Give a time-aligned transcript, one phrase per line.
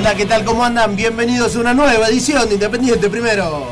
[0.00, 0.46] Hola, ¿qué tal?
[0.46, 0.96] ¿Cómo andan?
[0.96, 3.66] Bienvenidos a una nueva edición de Independiente Primero.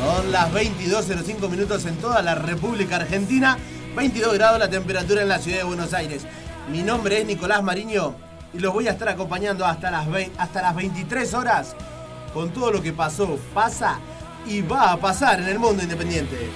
[0.00, 3.58] Son las 22.05 minutos en toda la República Argentina,
[3.94, 6.26] 22 grados la temperatura en la ciudad de Buenos Aires.
[6.72, 8.16] Mi nombre es Nicolás Mariño
[8.52, 11.76] y los voy a estar acompañando hasta las, hasta las 23 horas
[12.34, 14.00] con todo lo que pasó, pasa
[14.46, 16.50] y va a pasar en el mundo independiente.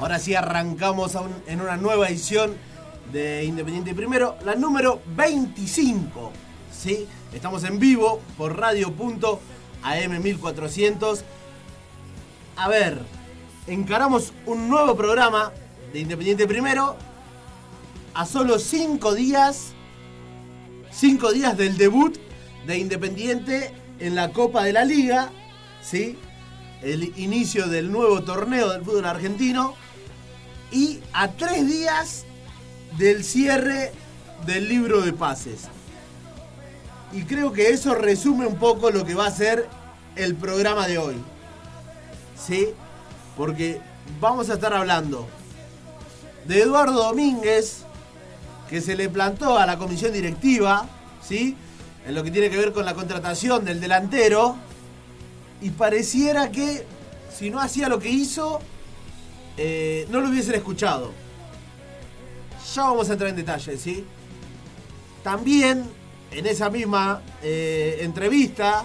[0.00, 2.56] Ahora sí arrancamos en una nueva edición
[3.12, 6.32] de Independiente Primero, la número 25.
[6.72, 7.06] ¿sí?
[7.34, 11.20] Estamos en vivo por radio.am1400.
[12.56, 12.98] A ver,
[13.66, 15.52] encaramos un nuevo programa
[15.92, 16.96] de Independiente Primero
[18.14, 19.74] a solo 5 días,
[20.90, 22.16] 5 días del debut
[22.66, 25.30] de Independiente en la Copa de la Liga,
[25.82, 26.16] ¿sí?
[26.82, 29.74] el inicio del nuevo torneo del fútbol argentino
[30.70, 32.24] y a 3 días
[32.98, 33.92] del cierre
[34.46, 35.68] del libro de pases.
[37.12, 39.68] Y creo que eso resume un poco lo que va a ser
[40.16, 41.16] el programa de hoy.
[42.36, 42.68] ¿Sí?
[43.36, 43.80] Porque
[44.20, 45.28] vamos a estar hablando
[46.46, 47.84] de Eduardo Domínguez,
[48.68, 50.88] que se le plantó a la comisión directiva,
[51.22, 51.56] ¿sí?
[52.06, 54.56] En lo que tiene que ver con la contratación del delantero.
[55.60, 56.84] Y pareciera que
[57.32, 58.60] si no hacía lo que hizo,
[59.56, 61.12] eh, no lo hubiesen escuchado.
[62.74, 64.04] Ya vamos a entrar en detalle, ¿sí?
[65.22, 65.84] También
[66.30, 68.84] en esa misma eh, entrevista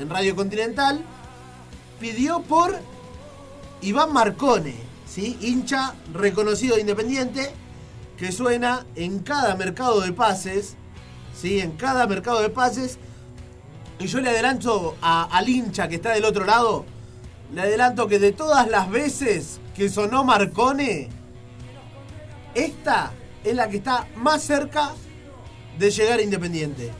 [0.00, 1.00] en Radio Continental
[2.00, 2.78] pidió por
[3.82, 4.74] Iván Marcone,
[5.06, 5.36] ¿sí?
[5.40, 7.50] hincha reconocido e independiente
[8.16, 10.76] que suena en cada mercado de pases,
[11.34, 11.60] ¿sí?
[11.60, 12.98] en cada mercado de pases.
[13.98, 16.84] Y yo le adelanto al hincha que está del otro lado,
[17.52, 21.08] le adelanto que de todas las veces que sonó Marcone,
[22.54, 23.12] esta
[23.44, 24.92] es la que está más cerca
[25.78, 26.90] de llegar a Independiente.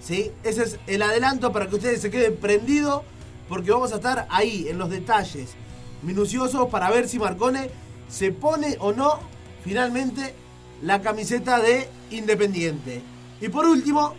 [0.00, 0.32] ¿Sí?
[0.42, 3.02] Ese es el adelanto para que ustedes se queden prendidos
[3.48, 5.54] porque vamos a estar ahí en los detalles
[6.02, 7.70] minuciosos para ver si Marcone
[8.08, 9.18] se pone o no
[9.62, 10.34] finalmente
[10.82, 13.02] la camiseta de Independiente.
[13.40, 14.14] Y por último,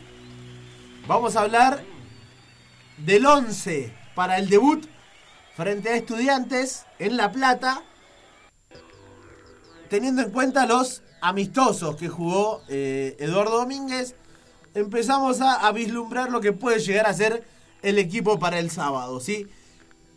[1.07, 1.83] vamos a hablar
[2.97, 4.85] del 11 para el debut
[5.55, 7.83] frente a estudiantes en La Plata
[9.95, 14.13] teniendo en cuenta los amistosos que jugó eh, Eduardo Domínguez,
[14.73, 17.45] empezamos a, vislumbrar lo que puede llegar a ser
[17.81, 19.47] el equipo para el sábado, ¿sí?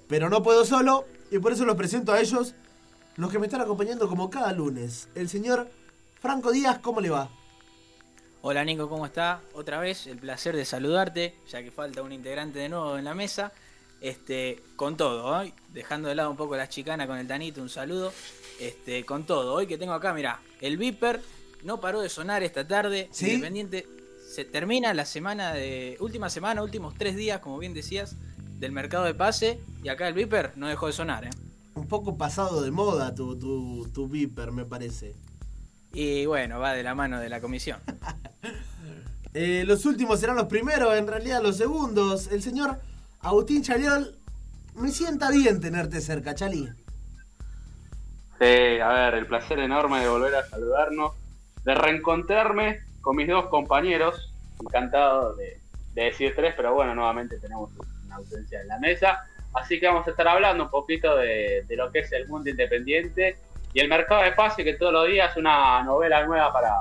[0.08, 2.56] Pero no puedo solo y por eso los presento a ellos,
[3.14, 5.08] los que me están acompañando como cada lunes.
[5.14, 5.70] El señor
[6.20, 7.30] Franco Díaz, ¿cómo le va?
[8.42, 9.42] Hola Nico, ¿cómo está?
[9.54, 13.14] Otra vez, el placer de saludarte, ya que falta un integrante de nuevo en la
[13.14, 13.52] mesa.
[14.00, 15.52] Este, con todo, ¿eh?
[15.72, 18.12] dejando de lado un poco la chicana con el Tanito, un saludo.
[18.58, 21.20] Este, con todo, hoy que tengo acá, mira, el Viper
[21.64, 23.08] no paró de sonar esta tarde.
[23.20, 23.87] Independiente
[24.28, 25.96] se termina la semana de.
[26.00, 28.16] Última semana, últimos tres días, como bien decías,
[28.58, 29.60] del mercado de pase.
[29.82, 31.31] Y acá el Viper no dejó de sonar, ¿eh?
[31.75, 35.14] Un poco pasado de moda tu, tu, Viper, me parece.
[35.93, 37.81] Y bueno, va de la mano de la comisión.
[39.34, 42.28] Eh, los últimos serán los primeros, en realidad los segundos.
[42.28, 42.81] El señor
[43.20, 44.16] Agustín Chaliol,
[44.75, 46.66] me sienta bien tenerte cerca, Chali.
[48.40, 48.44] A
[48.93, 51.12] ver, el placer enorme de volver a saludarnos,
[51.64, 54.32] de reencontrarme con mis dos compañeros.
[54.61, 55.58] Encantado de,
[55.94, 57.70] decir tres, pero bueno, nuevamente tenemos
[58.06, 59.25] una ausencia en la mesa.
[59.55, 63.37] Así que vamos a estar hablando un poquito de, lo que es el mundo independiente
[63.75, 66.75] y el mercado de pase, que todos los días es una novela nueva para,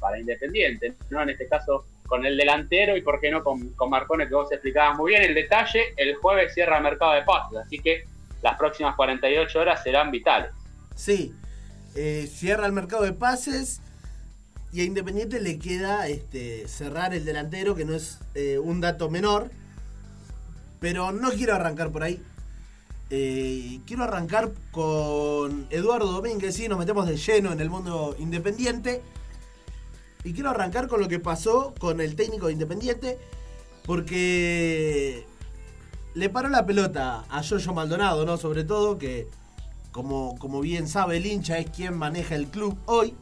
[0.00, 0.94] para Independiente.
[1.10, 1.22] ¿no?
[1.22, 4.50] En este caso, con el delantero y por qué no con, con Marcone, que vos
[4.50, 5.94] explicabas muy bien el detalle.
[5.96, 8.02] El jueves cierra el mercado de pases, así que
[8.42, 10.50] las próximas 48 horas serán vitales.
[10.94, 11.34] Sí,
[11.94, 13.80] eh, cierra el mercado de pases
[14.72, 19.08] y a Independiente le queda este, cerrar el delantero, que no es eh, un dato
[19.08, 19.50] menor.
[20.80, 22.20] Pero no quiero arrancar por ahí.
[23.10, 29.00] Eh, quiero arrancar con Eduardo Domínguez, sí, nos metemos de lleno en el mundo independiente.
[30.24, 33.18] Y quiero arrancar con lo que pasó con el técnico de Independiente,
[33.84, 35.24] porque
[36.14, 38.38] le paró la pelota a Jojo Maldonado, ¿no?
[38.38, 39.28] Sobre todo, que
[39.94, 43.14] como, como bien sabe el hincha, es quien maneja el club hoy.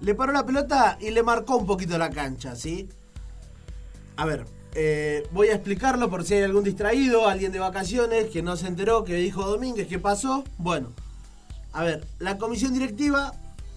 [0.00, 2.88] le paró la pelota y le marcó un poquito la cancha, ¿sí?
[4.14, 4.44] A ver,
[4.74, 8.68] eh, voy a explicarlo por si hay algún distraído, alguien de vacaciones que no se
[8.68, 10.44] enteró, que dijo Domínguez, ¿qué pasó?
[10.56, 10.92] Bueno,
[11.72, 13.32] a ver, la comisión directiva,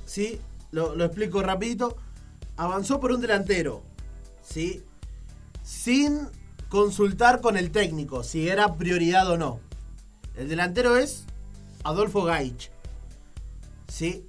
[0.06, 0.40] ¿sí?
[0.70, 1.98] Lo, lo explico rapidito,
[2.56, 3.82] avanzó por un delantero,
[4.44, 4.84] ¿sí?
[5.64, 6.28] Sin
[6.70, 9.60] consultar con el técnico si era prioridad o no.
[10.36, 11.26] El delantero es
[11.84, 12.72] Adolfo Gaich.
[13.88, 14.26] ¿Sí?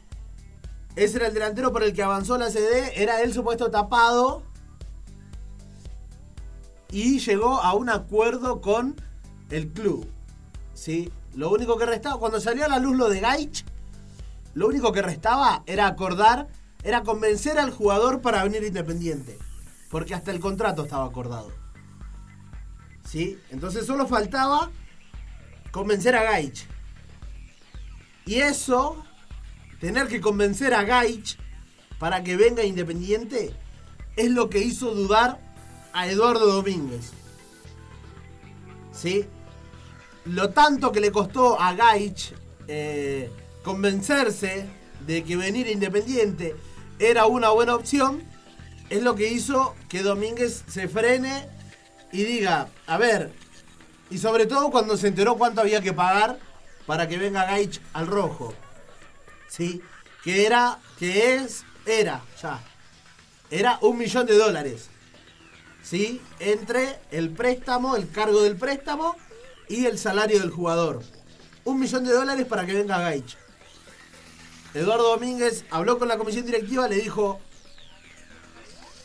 [0.96, 3.02] Ese era el delantero por el que avanzó la CD.
[3.02, 4.42] Era él supuesto tapado.
[6.90, 8.96] Y llegó a un acuerdo con
[9.50, 10.06] el club.
[10.74, 11.10] ¿Sí?
[11.34, 13.64] Lo único que restaba, cuando salió a la luz lo de Gaich,
[14.54, 16.48] lo único que restaba era acordar,
[16.82, 19.38] era convencer al jugador para venir independiente.
[19.90, 21.50] Porque hasta el contrato estaba acordado.
[23.08, 23.38] ¿Sí?
[23.50, 24.70] Entonces solo faltaba
[25.70, 26.66] convencer a Gaich.
[28.24, 29.04] Y eso,
[29.80, 31.38] tener que convencer a Gaich
[31.98, 33.54] para que venga Independiente,
[34.16, 35.40] es lo que hizo dudar
[35.92, 37.12] a Eduardo Domínguez.
[38.92, 39.26] ¿Sí?
[40.24, 42.34] Lo tanto que le costó a Gaich
[42.68, 43.30] eh,
[43.64, 44.66] convencerse
[45.06, 46.54] de que venir Independiente
[46.98, 48.22] era una buena opción,
[48.88, 51.48] es lo que hizo que Domínguez se frene
[52.12, 53.32] y diga, a ver,
[54.10, 56.38] y sobre todo cuando se enteró cuánto había que pagar
[56.92, 58.52] para que venga Gaich al rojo.
[59.48, 59.80] ¿Sí?
[60.22, 62.60] Que era, que es, era, ya.
[63.50, 64.90] Era un millón de dólares.
[65.82, 66.20] ¿Sí?
[66.38, 69.16] Entre el préstamo, el cargo del préstamo
[69.70, 71.02] y el salario del jugador.
[71.64, 73.38] Un millón de dólares para que venga Gaich.
[74.74, 77.40] Eduardo Domínguez habló con la comisión directiva, le dijo,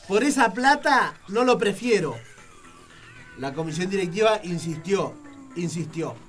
[0.09, 2.17] por esa plata no lo prefiero.
[3.38, 5.13] La comisión directiva insistió,
[5.55, 6.26] insistió.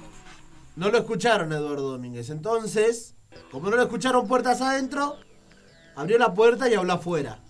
[0.78, 2.30] No lo escucharon Eduardo Domínguez.
[2.30, 3.16] Entonces,
[3.50, 5.16] como no lo escucharon puertas adentro,
[5.96, 7.40] abrió la puerta y habló afuera.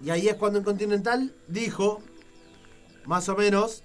[0.00, 2.00] Y ahí es cuando en Continental dijo,
[3.04, 3.82] más o menos,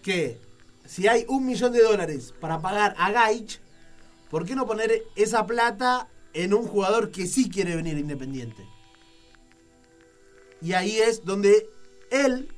[0.00, 0.40] que
[0.84, 3.60] si hay un millón de dólares para pagar a Gaich,
[4.30, 8.64] ¿por qué no poner esa plata en un jugador que sí quiere venir independiente?
[10.62, 11.68] Y ahí es donde
[12.12, 12.54] él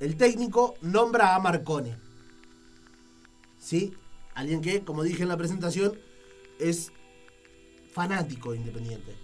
[0.00, 2.05] el técnico nombra a Marcone.
[3.66, 3.94] ¿Sí?
[4.36, 5.98] Alguien que, como dije en la presentación,
[6.60, 6.92] es
[7.90, 9.16] fanático de Independiente.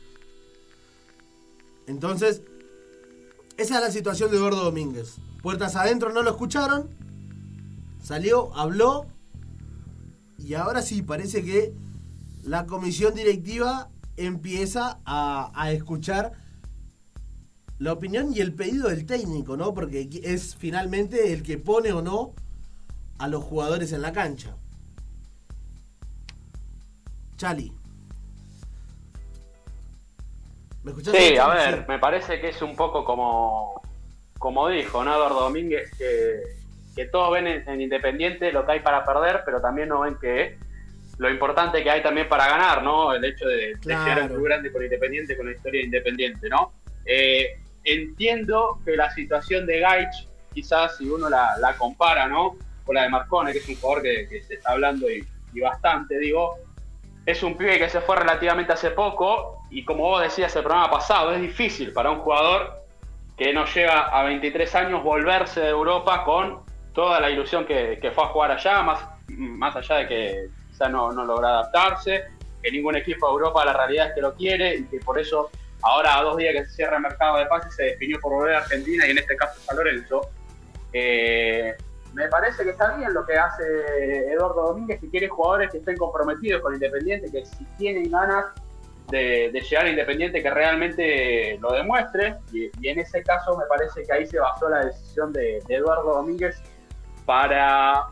[1.86, 2.42] Entonces,
[3.56, 5.18] esa es la situación de Eduardo Domínguez.
[5.42, 6.90] Puertas adentro no lo escucharon.
[8.02, 9.06] Salió, habló.
[10.38, 11.72] Y ahora sí, parece que
[12.42, 16.32] la comisión directiva empieza a, a escuchar
[17.78, 19.72] la opinión y el pedido del técnico, ¿no?
[19.72, 22.34] Porque es finalmente el que pone o no
[23.22, 24.56] a los jugadores en la cancha.
[27.36, 27.72] Chali.
[30.82, 31.14] ¿Me escuchás?
[31.14, 33.80] Sí, a ver, me parece que es un poco como,
[34.38, 35.14] como dijo, ¿no?
[35.14, 36.40] Eduardo Domínguez, que,
[36.96, 40.58] que todos ven en, Independiente lo que hay para perder, pero también no ven que
[41.18, 43.14] lo importante que hay también para ganar, ¿no?
[43.14, 46.72] El hecho de, ser un grande con Independiente, con la historia de Independiente, ¿no?
[47.04, 52.56] Eh, entiendo que la situación de Gaich, quizás si uno la, compara, ¿no?
[52.84, 55.24] Con la de Marcone, que es un jugador que, se está hablando y,
[55.60, 56.56] bastante, digo,
[57.24, 60.90] es un pibe que se fue relativamente hace poco y como vos decías el programa
[60.90, 62.82] pasado, es difícil para un jugador
[63.36, 66.60] que no llega a 23 años volverse de Europa con
[66.92, 71.12] toda la ilusión que, fue a jugar allá, más, más allá de que quizá no,
[71.12, 72.24] no logra adaptarse,
[72.62, 75.50] que ningún equipo de Europa la realidad es que lo quiere y que por eso
[75.82, 78.54] Ahora, a dos días que se cierra el mercado de pases, se definió por volver
[78.54, 80.30] a Argentina y en este caso San Lorenzo.
[80.92, 81.74] Eh,
[82.14, 83.62] me parece que está bien lo que hace
[84.32, 88.46] Eduardo Domínguez, que quiere jugadores que estén comprometidos con Independiente, que si tienen ganas
[89.08, 92.36] de, llegar a Independiente, que realmente lo demuestre.
[92.52, 96.60] Y, en ese caso me parece que ahí se basó la decisión de, Eduardo Domínguez
[97.24, 98.08] para,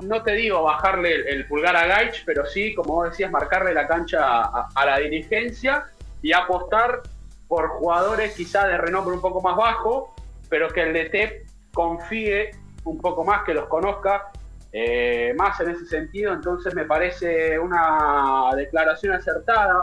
[0.00, 3.86] no te digo bajarle el, pulgar a Gaich, pero sí, como vos decías, marcarle la
[3.86, 5.86] cancha a la dirigencia
[6.22, 7.02] y apostar
[7.48, 10.14] por jugadores quizá de renombre un poco más bajo,
[10.48, 12.52] pero que el DT confíe
[12.84, 14.30] un poco más, que los conozca
[14.72, 16.32] eh, más en ese sentido.
[16.32, 19.80] Entonces me parece una declaración acertada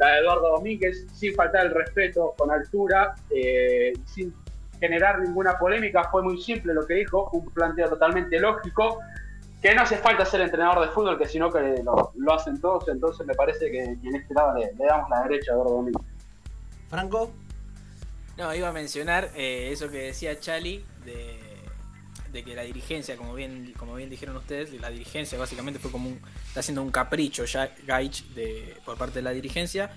[0.00, 4.34] la de Eduardo Domínguez, sin faltar el respeto, con altura, eh, sin
[4.80, 6.04] generar ninguna polémica.
[6.10, 9.00] Fue muy simple lo que dijo, un planteo totalmente lógico
[9.60, 13.26] que no hace falta ser entrenador de fútbol, que sino que lo, hacen todos, entonces
[13.26, 16.06] me parece que, en este lado le, damos la derecha a Eduardo Domínguez.
[16.88, 17.30] Franco.
[18.38, 21.38] No, iba a mencionar eh, eso que decía Chali de,
[22.32, 26.20] que la dirigencia, como bien, como bien dijeron ustedes, la dirigencia básicamente fue como un,
[26.46, 29.90] está haciendo un capricho ya Gaich de, por parte de la dirigencia.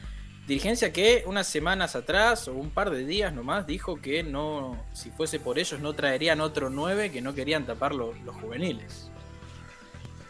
[0.47, 5.09] Dirigencia que unas semanas atrás o un par de días nomás dijo que no, si
[5.11, 9.09] fuese por ellos, no traerían otro 9 que no querían tapar los juveniles.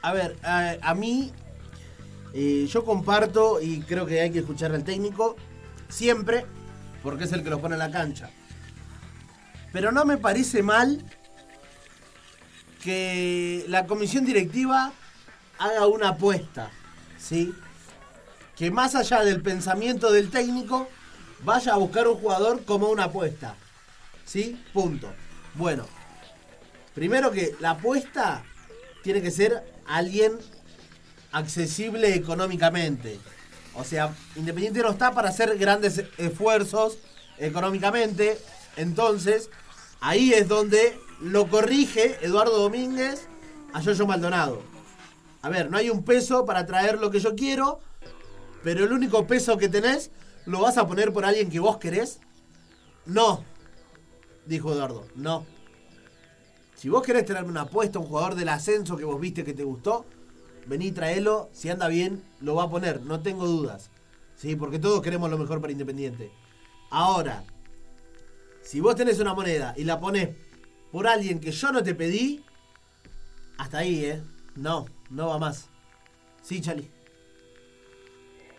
[0.03, 1.31] A ver, a, mí,
[2.33, 5.38] eh, yo comparto y creo que hay que escuchar al técnico
[5.88, 6.45] siempre,
[7.01, 8.29] porque es el que lo pone en la cancha.
[9.72, 11.03] Pero no me parece mal
[12.83, 14.91] que la comisión directiva
[15.57, 16.69] haga una apuesta,
[17.17, 17.53] ¿sí?
[18.55, 20.89] que más allá del pensamiento del técnico,
[21.43, 23.55] vaya a buscar un jugador como una apuesta.
[24.25, 24.63] ¿Sí?
[24.73, 25.11] Punto.
[25.55, 25.85] Bueno,
[26.93, 28.43] primero que la apuesta
[29.03, 30.33] tiene que ser alguien
[31.31, 33.19] accesible económicamente.
[33.75, 36.97] O sea, Independiente no está para hacer grandes esfuerzos
[37.37, 38.37] económicamente.
[38.77, 39.49] Entonces,
[39.99, 43.27] ahí es donde lo corrige Eduardo Domínguez
[43.73, 44.61] a Yoyo Maldonado.
[45.41, 47.79] A ver, no hay un peso para traer lo que yo quiero
[48.63, 50.09] pero el único peso que tenés
[50.45, 52.19] lo vas a poner por alguien que vos querés.
[53.05, 53.43] No,
[54.45, 55.45] dijo Eduardo, no.
[56.75, 59.63] Si vos querés tener una apuesta, un jugador del ascenso que vos viste que te
[59.63, 60.05] gustó,
[60.65, 61.49] vení, traelo.
[61.53, 63.89] Si anda bien, lo va a poner, no tengo dudas.
[64.35, 66.31] Sí, porque todos queremos lo mejor para Independiente.
[66.89, 67.43] Ahora,
[68.61, 70.29] si vos tenés una moneda y la ponés
[70.93, 72.45] por alguien que yo no te pedí,
[73.57, 74.21] hasta ahí, ¿eh?
[74.55, 75.67] No, no va más.
[76.43, 76.88] Sí, Chali.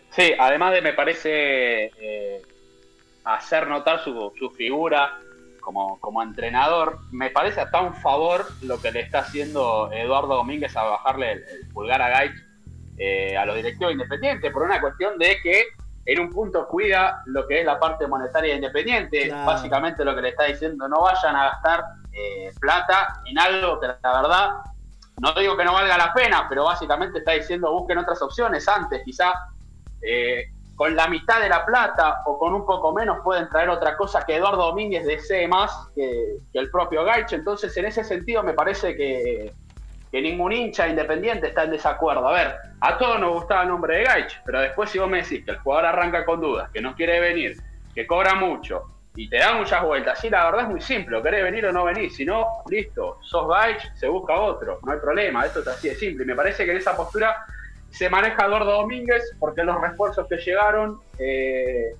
[0.09, 2.41] Sí, además de me parece eh,
[3.23, 5.17] hacer notar su, su figura
[5.61, 10.75] como, como, entrenador, me parece hasta un favor lo que le está haciendo Eduardo Domínguez
[10.75, 12.35] a bajarle el, pulgar a Gaich
[12.97, 15.63] eh, a los directivos independientes, por una cuestión de que
[16.05, 19.31] en un punto cuida lo que es la parte monetaria independiente.
[19.31, 21.83] Básicamente lo que le está diciendo, no vayan a gastar
[22.15, 24.49] eh, plata en algo que la verdad,
[25.17, 29.03] no digo que no valga la pena, pero básicamente está diciendo busquen otras opciones antes,
[29.03, 29.33] quizá
[30.01, 30.45] eh,
[30.75, 34.25] con la mitad de la plata o con un poco menos pueden traer otra cosa
[34.25, 37.33] que Eduardo Domínguez desee más que, el propio Gaich.
[37.33, 39.53] Entonces, en ese sentido, me parece que,
[40.11, 42.25] ningún hincha independiente está en desacuerdo.
[42.29, 45.21] A ver, a todos nos gustaba el nombre de Gaich, pero después, si vos me
[45.21, 47.57] decís que el jugador arranca con dudas, que no quiere venir,
[47.93, 51.43] que cobra mucho y te da muchas vueltas, sí, la verdad es muy simple: querés
[51.43, 52.11] venir o no venir.
[52.11, 55.45] Si no, listo, sos Gaich, se busca otro, no hay problema.
[55.45, 56.23] Esto es así de simple.
[56.23, 57.45] Y me parece que en esa postura
[57.89, 61.95] se maneja Eduardo Domínguez porque los refuerzos que llegaron eh,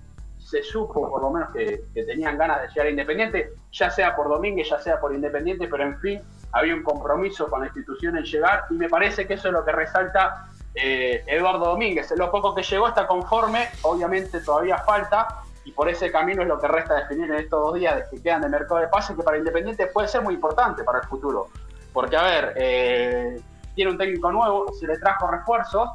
[0.45, 4.27] se supo por lo menos que, tenían ganas de llegar a Independiente, ya sea por
[4.27, 8.25] Domínguez, ya sea por Independiente, pero en fin, había un compromiso con la institución en
[8.25, 12.13] llegar y me parece que eso es lo que resalta eh, Eduardo Domínguez.
[12.17, 16.59] Lo poco que llegó está conforme, obviamente todavía falta y por ese camino es lo
[16.59, 19.37] que resta definir en estos dos días que quedan de mercado de pase que para
[19.37, 21.47] Independiente puede ser muy importante para el futuro.
[21.91, 23.41] Porque, a ver, eh,
[23.73, 25.89] tiene un técnico nuevo, se le trajo refuerzos,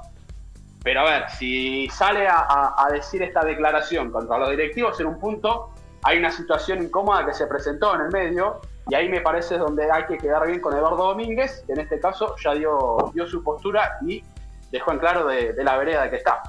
[0.82, 5.70] pero a ver, si sale a, decir esta declaración contra los directivos en un punto,
[6.02, 9.90] hay una situación incómoda que se presentó en el medio y ahí me parece donde
[9.92, 13.44] hay que quedar bien con Eduardo Domínguez, que en este caso ya dio, dio su
[13.44, 14.24] postura y
[14.72, 16.42] dejó en claro de, de la vereda que está.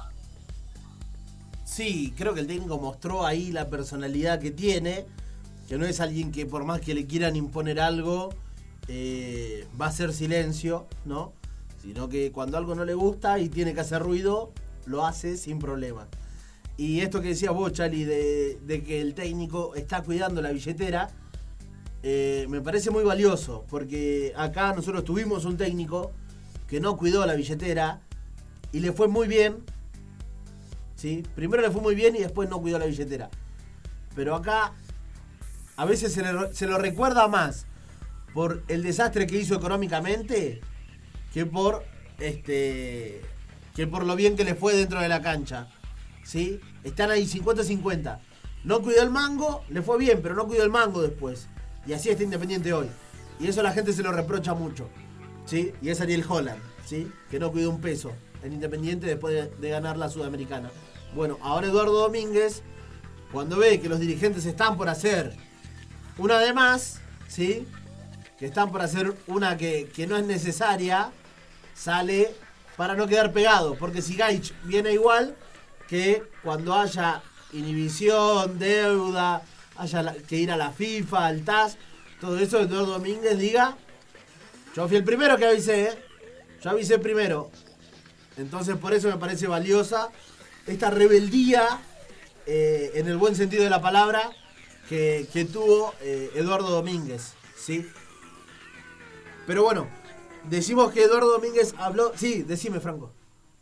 [1.72, 5.06] Sí, creo que el técnico mostró ahí la personalidad que tiene,
[5.66, 8.28] que no es alguien que por más que le quieran imponer algo,
[8.88, 11.32] eh, va a ser silencio, ¿no?
[11.80, 14.52] Sino que cuando algo no le gusta y tiene que hacer ruido,
[14.84, 16.08] lo hace sin problema.
[16.76, 21.08] Y esto que decía vos, Chali, de, que el técnico está cuidando la billetera,
[22.02, 26.12] eh, me parece muy valioso, porque acá nosotros tuvimos un técnico
[26.68, 28.02] que no cuidó la billetera
[28.72, 29.64] y le fue muy bien.
[31.34, 33.30] Primero le fue muy bien y después no cuidó la billetera.
[34.14, 34.72] Pero acá
[35.76, 37.66] a veces se lo recuerda más
[38.34, 40.60] por el desastre que hizo económicamente
[41.32, 41.84] que por
[42.18, 43.22] este
[43.74, 45.68] que por lo bien que le fue dentro de la cancha.
[46.24, 46.60] ¿Sí?
[46.84, 48.18] Están ahí 50-50.
[48.64, 51.48] No cuidó el mango, le fue bien, pero no cuidó el mango después.
[51.86, 52.88] Y así está Independiente hoy.
[53.40, 54.88] Y eso la gente se lo reprocha mucho.
[55.46, 55.72] ¿Sí?
[55.80, 57.10] Y es Ariel Holland, ¿sí?
[57.30, 58.12] Que no cuidó un peso
[58.44, 60.70] en Independiente después de, de ganar la Sudamericana.
[61.14, 62.62] Bueno, ahora Eduardo Domínguez,
[63.32, 65.36] cuando ve que los dirigentes están por hacer
[66.16, 67.66] una de más, ¿sí?
[68.38, 71.10] que están por hacer una que, no es necesaria,
[71.74, 72.34] sale
[72.78, 73.74] para no quedar pegado.
[73.74, 75.36] Porque si Gaich viene igual
[75.86, 79.42] que cuando haya inhibición, deuda,
[79.76, 81.76] haya que ir a la FIFA, al TAS,
[82.22, 83.76] todo eso, Eduardo Domínguez diga,
[84.74, 85.98] yo fui el primero que avisé, ¿eh?
[86.62, 87.50] yo avisé primero.
[88.38, 90.08] Entonces por eso me parece valiosa
[90.66, 91.80] esta rebeldía,
[92.46, 94.30] eh, en el buen sentido de la palabra,
[94.88, 97.32] que, tuvo eh, Eduardo Domínguez.
[97.56, 97.86] ¿sí?
[99.46, 99.88] Pero bueno,
[100.44, 102.12] decimos que Eduardo Domínguez habló.
[102.16, 103.12] Sí, decime, Franco.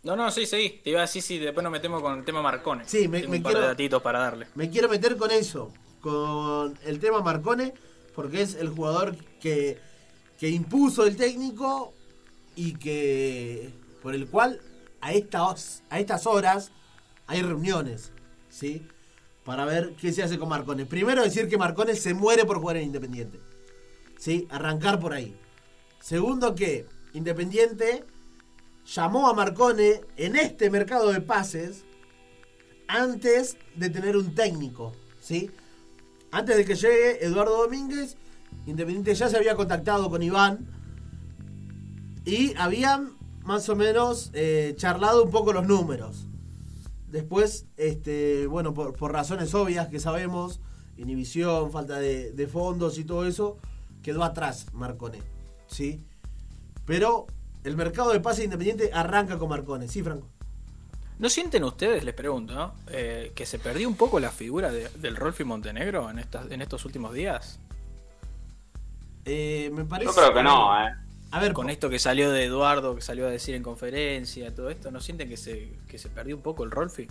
[0.02, 0.80] No, no, sí, sí.
[0.82, 2.84] Te iba a decir si después nos metemos con el tema Marcone.
[2.86, 4.46] Sí, me- Tengo me un par quiero- de datitos para darle.
[4.54, 7.74] Me quiero meter con eso, con el tema Marcone,
[8.14, 9.78] porque es el jugador que,
[10.38, 11.92] que impuso el técnico
[12.56, 13.70] y que
[14.02, 14.60] por el cual
[15.02, 16.72] a estas, a estas horas
[17.30, 18.10] hay reuniones,
[18.48, 18.84] ¿sí?
[19.44, 20.84] Para ver qué se hace con Marcone.
[20.84, 23.38] Primero decir que Marcone se muere por jugar en Independiente,
[24.18, 24.48] ¿sí?
[24.50, 25.36] Arrancar por ahí.
[26.00, 28.04] Segundo que Independiente
[28.84, 31.84] llamó a Marcone en este mercado de pases
[32.88, 35.52] antes de tener un técnico, ¿sí?
[36.32, 38.16] Antes de que llegue Eduardo Domínguez,
[38.66, 40.66] Independiente ya se había contactado con Iván
[42.24, 43.12] y habían
[43.44, 46.26] más o menos eh, charlado un poco los números.
[47.10, 50.60] Después, este, bueno, por, por razones obvias que sabemos,
[50.96, 53.58] inhibición, falta de, de fondos y todo eso,
[54.02, 55.18] quedó atrás Marcone,
[55.66, 56.00] ¿sí?
[56.86, 57.26] Pero
[57.64, 60.28] el mercado de pase independiente arranca con Marcone, ¿sí, Franco?
[61.18, 62.72] ¿No sienten ustedes, les pregunto, ¿no?
[62.88, 66.62] Eh, que se perdió un poco la figura de- del Rolfi Montenegro en, estas, en
[66.62, 67.58] estos últimos días?
[69.24, 70.92] Eh, me parece Yo creo que no, ¿eh?
[71.32, 74.68] A ver, Con esto que salió de Eduardo, que salió a decir en conferencia, todo
[74.68, 77.06] esto, ¿no sienten que se, que se perdió un poco el Rolfi?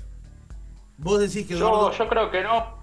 [0.97, 1.91] vos decís que Yo, Eduardo...
[1.91, 2.79] yo creo que no.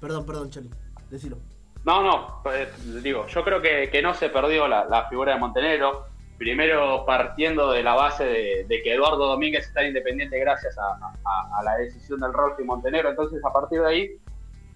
[0.00, 0.68] Perdón, perdón, Chali,
[1.10, 1.38] decilo.
[1.86, 2.68] No, no, eh,
[3.02, 6.08] digo, yo creo que, que no se perdió la, la figura de Montenegro.
[6.36, 10.82] Primero partiendo de la base de, de que Eduardo Domínguez está independiente gracias a,
[11.24, 13.08] a- a la decisión del Rolfi Montenegro.
[13.08, 14.10] Entonces, a partir de ahí,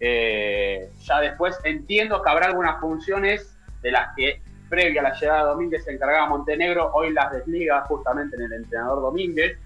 [0.00, 5.40] eh, ya después entiendo que habrá algunas funciones de las que previa a la llegada
[5.40, 9.58] de Domínguez se encargaba Montenegro, hoy las desliga justamente en el entrenador Domínguez.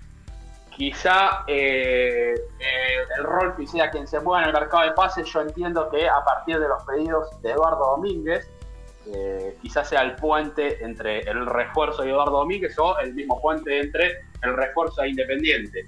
[0.71, 5.27] Quizá eh, eh, el Rolfi sea quien se mueva en el mercado de pases.
[5.29, 8.51] Yo entiendo que a partir de los pedidos de Eduardo Domínguez,
[9.14, 13.79] eh, quizás sea el puente entre el refuerzo de Eduardo Domínguez o el mismo puente
[13.79, 15.87] entre el refuerzo e Independiente.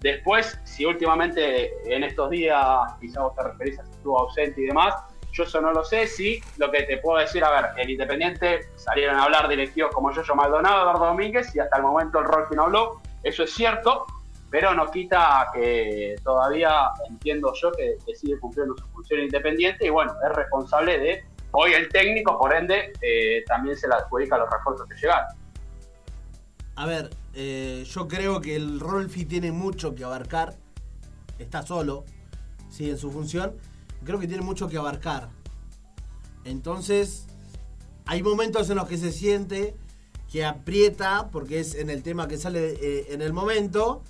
[0.00, 2.58] Después, si últimamente en estos días,
[3.00, 4.94] quizás vos te referís a si estuvo ausente y demás,
[5.32, 6.06] yo eso no lo sé.
[6.06, 10.12] Sí, lo que te puedo decir, a ver, el Independiente salieron a hablar directivos como
[10.12, 13.00] Yoyo Maldonado, Eduardo Domínguez, y hasta el momento el Rolfi no habló.
[13.22, 14.06] Eso es cierto,
[14.50, 20.14] pero no quita que todavía entiendo yo que, sigue cumpliendo su función independiente y bueno,
[20.22, 24.86] es responsable de hoy el técnico, por ende, eh, también se le adjudica los refuerzos
[24.88, 25.28] que llegaron.
[26.76, 30.54] A ver, eh, yo creo que el Rolfi tiene mucho que abarcar.
[31.38, 32.04] Está solo,
[32.68, 33.56] sí, en su función.
[34.04, 35.30] Creo que tiene mucho que abarcar.
[36.44, 37.26] Entonces,
[38.06, 39.76] hay momentos en los que se siente
[40.30, 44.02] que aprieta, porque es en el tema que sale eh, en el momento.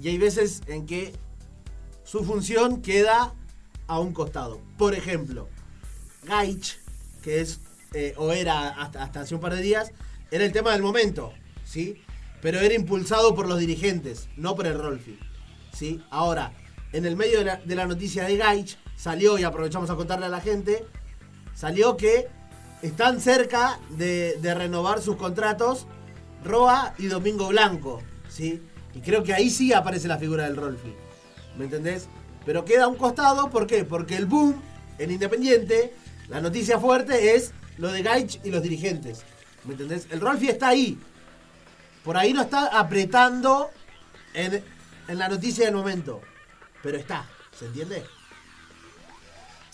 [0.00, 1.12] Y hay veces en que
[2.04, 3.34] su función queda
[3.86, 4.60] a un costado.
[4.76, 5.48] Por ejemplo,
[6.24, 6.78] Gaich,
[7.22, 7.60] que es,
[7.92, 9.92] eh, o era hasta, hasta hace un par de días,
[10.30, 11.32] era el tema del momento,
[11.64, 12.02] ¿sí?
[12.40, 15.18] Pero era impulsado por los dirigentes, no por el Rolfi,
[15.72, 16.02] ¿sí?
[16.10, 16.52] Ahora,
[16.92, 20.26] en el medio de la, de la noticia de Gaich, salió, y aprovechamos a contarle
[20.26, 20.84] a la gente,
[21.54, 22.28] salió que
[22.82, 25.86] están cerca de, de renovar sus contratos
[26.44, 28.60] Roa y Domingo Blanco, ¿sí?
[28.94, 30.92] Y creo que ahí sí aparece la figura del Rolfi,
[31.56, 32.08] ¿me entendés?
[32.44, 33.84] Pero queda a un costado, ¿por qué?
[33.84, 34.60] Porque el boom
[34.98, 35.94] en Independiente,
[36.28, 39.22] la noticia fuerte es lo de Gaich y los dirigentes,
[39.64, 40.08] ¿me entendés?
[40.10, 40.98] El Rolfi está ahí,
[42.04, 43.70] por ahí no está apretando
[44.34, 44.62] en,
[45.06, 46.20] en la noticia del momento,
[46.82, 48.04] pero está, ¿se entiende?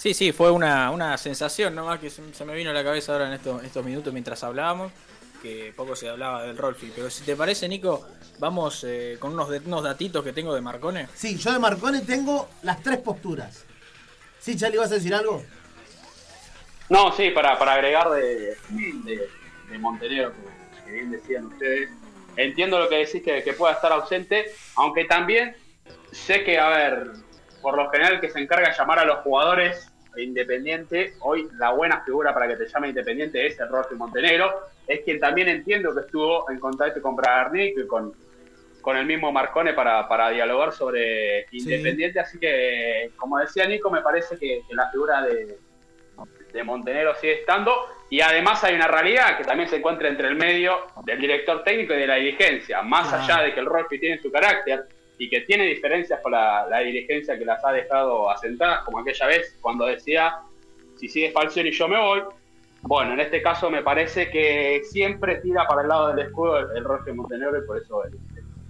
[0.04, 3.12] Sí, sí, fue una, una sensación nomás que se, se me vino a la cabeza
[3.14, 4.92] ahora en estos, estos minutos mientras hablábamos,
[5.40, 6.92] que poco se hablaba del Rolfi.
[6.94, 8.06] Pero si te parece, Nico,
[8.38, 11.08] vamos eh, con unos, de- unos datitos que tengo de Marcone.
[11.14, 13.64] Sí, yo de Marcone tengo las tres posturas.
[14.40, 15.42] ¿Sí, Charlie, vas a decir algo?
[16.90, 19.28] No, sí, para, para agregar de, de,
[19.70, 21.88] de Montenegro, que, que bien decían ustedes,
[22.36, 25.56] entiendo lo que decís que, que pueda estar ausente, aunque también
[26.12, 27.12] sé que, a ver,
[27.62, 32.02] por lo general que se encarga de llamar a los jugadores Independiente, hoy la buena
[32.04, 34.52] figura para que te llame Independiente es el Rolfi Montenegro,
[34.86, 38.12] es quien también entiendo que estuvo en contacto con Bragarnik y con,
[38.80, 44.02] con el mismo Marcone para, para dialogar sobre Independiente, así que, como decía Nico, me
[44.02, 45.58] parece que, que la figura de,
[46.52, 47.74] de Montenegro sigue estando
[48.08, 51.94] y además hay una realidad que también se encuentra entre el medio del director técnico
[51.94, 54.86] y de la dirigencia, más allá de que el Rolfi tiene su carácter
[55.18, 59.26] y que tiene diferencias con la, la dirigencia que las ha dejado asentadas, como aquella
[59.26, 60.38] vez cuando decía,
[60.96, 62.20] si sigue Falcioni yo me voy.
[62.82, 66.76] Bueno, en este caso me parece que siempre tira para el lado del escudo el,
[66.76, 68.18] el Rolfi Montenegro y por eso el-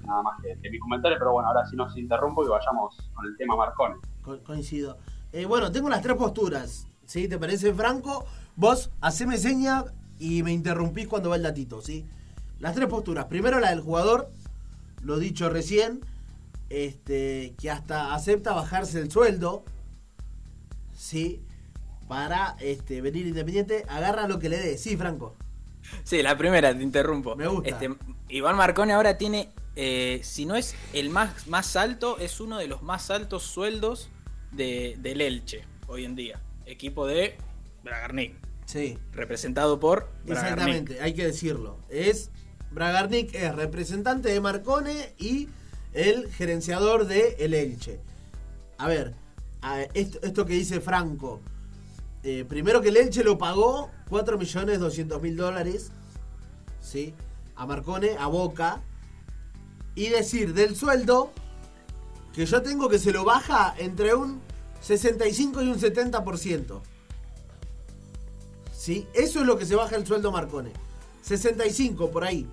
[0.07, 3.24] nada más que, que mi comentario, pero bueno, ahora sí nos interrumpo y vayamos con
[3.26, 3.94] el tema Marconi.
[4.22, 4.98] Co- coincido.
[5.33, 6.87] Eh, bueno, tengo las tres posturas.
[7.07, 7.26] ¿Sí?
[7.28, 8.24] ¿Te parece, Franco?
[8.57, 9.85] Vos haceme seña
[10.18, 12.07] y me interrumpís cuando va el datito, ¿sí?
[12.61, 13.26] Las tres posturas.
[13.26, 14.28] Primero la del jugador,
[15.02, 16.00] lo dicho recién,
[16.74, 19.64] este, que hasta acepta bajarse el sueldo,
[20.92, 21.42] ¿sí?
[22.08, 24.76] Para este, venir independiente, agarra lo que le dé.
[24.76, 25.37] Sí, Franco.
[26.02, 27.37] Sí, la primera, te interrumpo.
[27.37, 27.68] Me gusta.
[27.68, 27.90] Este,
[28.28, 32.66] Iván Marcone ahora tiene, eh, si no es el más, más alto, es uno de
[32.66, 34.08] los más altos sueldos
[34.50, 36.40] de, del Elche hoy en día.
[36.66, 37.37] Equipo de
[37.84, 38.34] Bragarnik.
[38.66, 38.98] Sí.
[39.12, 40.52] Representado por Bragarnik.
[40.52, 41.78] Exactamente, hay que decirlo.
[41.88, 42.30] Es
[42.72, 45.48] Bragarnik es representante de Marcone y
[45.94, 48.00] el gerenciador de El Elche.
[48.78, 49.14] A ver,
[49.94, 51.40] esto, esto que dice Franco.
[52.22, 55.90] eh, primero que el Elche lo pagó 4.200.000 dólares.
[56.80, 57.14] ¿Sí?
[57.57, 58.83] A Marcone, a Boca.
[59.94, 61.30] Y decir del sueldo
[62.35, 64.40] que yo tengo que se lo baja entre un
[64.80, 66.80] 65 y un 70%.
[68.76, 69.07] ¿Sí?
[69.14, 70.72] Eso es lo que se baja el sueldo Marcone.
[71.22, 72.46] 65 por ahí.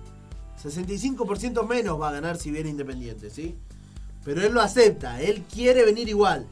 [0.62, 3.56] 65% menos va a ganar si viene Independiente, ¿sí?
[4.24, 6.46] Pero él lo acepta, él quiere venir igual.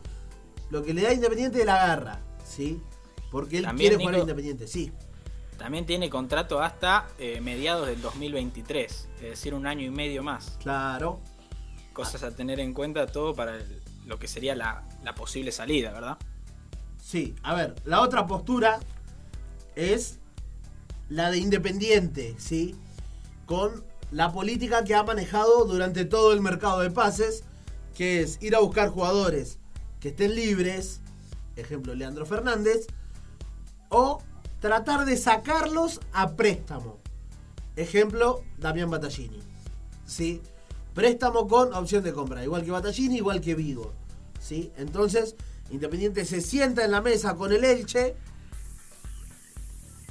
[0.71, 2.81] Lo que le da Independiente la agarra, ¿sí?
[3.31, 4.93] Porque él También, quiere jugar a Independiente, sí.
[5.59, 10.57] También tiene contrato hasta eh, mediados del 2023, es decir, un año y medio más.
[10.63, 11.21] Claro.
[11.93, 15.93] Cosas a tener en cuenta todo para el- lo que sería la, la posible salida,
[15.93, 16.17] ¿verdad?
[17.01, 18.81] Sí, a ver, la otra postura
[19.77, 20.19] es
[21.09, 22.75] la de Independiente, ¿sí?
[23.47, 27.45] Con la política que ha manejado durante todo el mercado de pases,
[27.97, 29.59] que es ir a buscar jugadores
[30.01, 31.01] que estén libres,
[31.57, 32.87] ejemplo Leandro Fernández,
[33.91, 34.23] o
[34.61, 36.99] tratar de sacarlos a préstamo,
[37.77, 39.41] ejemplo Damián Battaglini,
[40.07, 40.41] ¿sí?
[40.95, 43.93] Préstamo con opción de compra, igual que Battaglini, igual que Vigo,
[44.41, 44.73] ¿sí?
[44.77, 45.37] Entonces,
[45.71, 48.17] Independiente se sienta en la mesa con el Elche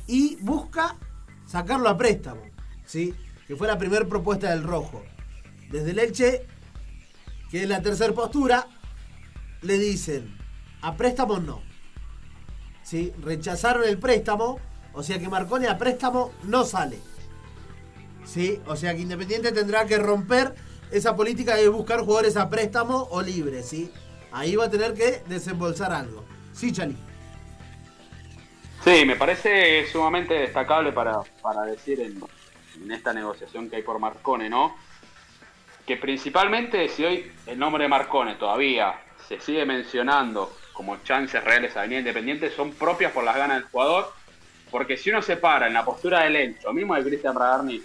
[0.08, 0.96] y busca
[1.46, 2.42] sacarlo a préstamo,
[2.86, 3.14] ¿sí?
[3.50, 5.04] Que fue la primera propuesta del Rojo.
[5.72, 6.46] Desde el Elche,
[7.50, 8.68] que es la tercera postura,
[9.64, 10.38] le dicen,
[10.84, 11.64] a préstamo no.
[12.84, 13.12] ¿Sí?
[13.24, 14.60] Rechazaron el préstamo,
[14.94, 17.00] o sea que Marconi a préstamo no sale.
[18.24, 18.62] ¿Sí?
[18.68, 20.54] O sea que Independiente tendrá que romper
[20.92, 23.92] esa política de buscar jugadores a préstamo o libres, ¿sí?
[24.32, 26.24] Ahí va a tener que desembolsar algo.
[26.54, 26.96] Sí, Chali.
[28.84, 32.22] Sí, me parece sumamente destacable para, para decir en,
[32.76, 34.78] en esta negociación que hay por Marcone, ¿no?
[35.86, 38.94] Que principalmente si hoy el nombre de Marcone todavía
[39.28, 43.70] se sigue mencionando como chances reales a venir independiente, son propias por las ganas del
[43.70, 44.14] jugador,
[44.72, 47.82] porque si uno se para en la postura del Encho, mismo de Cristian Bragarni,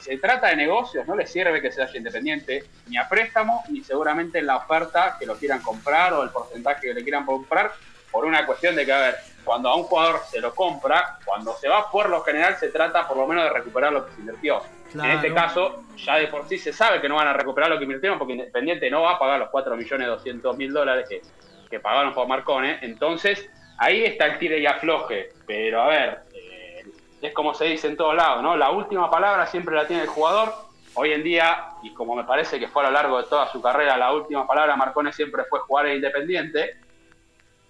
[0.00, 3.82] se trata de negocios, no le sirve que se haya independiente, ni a préstamo, ni
[3.82, 7.72] seguramente en la oferta que lo quieran comprar o el porcentaje que le quieran comprar,
[8.10, 11.54] por una cuestión de que, a ver, cuando a un jugador se lo compra, cuando
[11.54, 14.20] se va por lo general se trata por lo menos de recuperar lo que se
[14.20, 14.62] invirtió.
[14.92, 15.10] Claro.
[15.10, 17.78] En este caso, ya de por sí se sabe que no van a recuperar lo
[17.78, 21.22] que invirtieron porque Independiente no va a pagar los 4.200.000 dólares que,
[21.68, 22.78] que pagaron por Marcone.
[22.82, 25.30] Entonces, ahí está el tire y afloje.
[25.46, 26.84] Pero a ver, eh,
[27.20, 28.56] es como se dice en todos lados, ¿no?
[28.56, 30.54] La última palabra siempre la tiene el jugador.
[30.96, 33.60] Hoy en día, y como me parece que fue a lo largo de toda su
[33.60, 36.76] carrera, la última palabra Marcone siempre fue jugar en Independiente.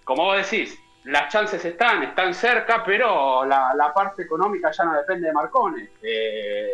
[0.05, 4.95] Como vos decís, las chances están, están cerca, pero la, la parte económica ya no
[4.95, 5.91] depende de Marcone.
[6.03, 6.71] Eh,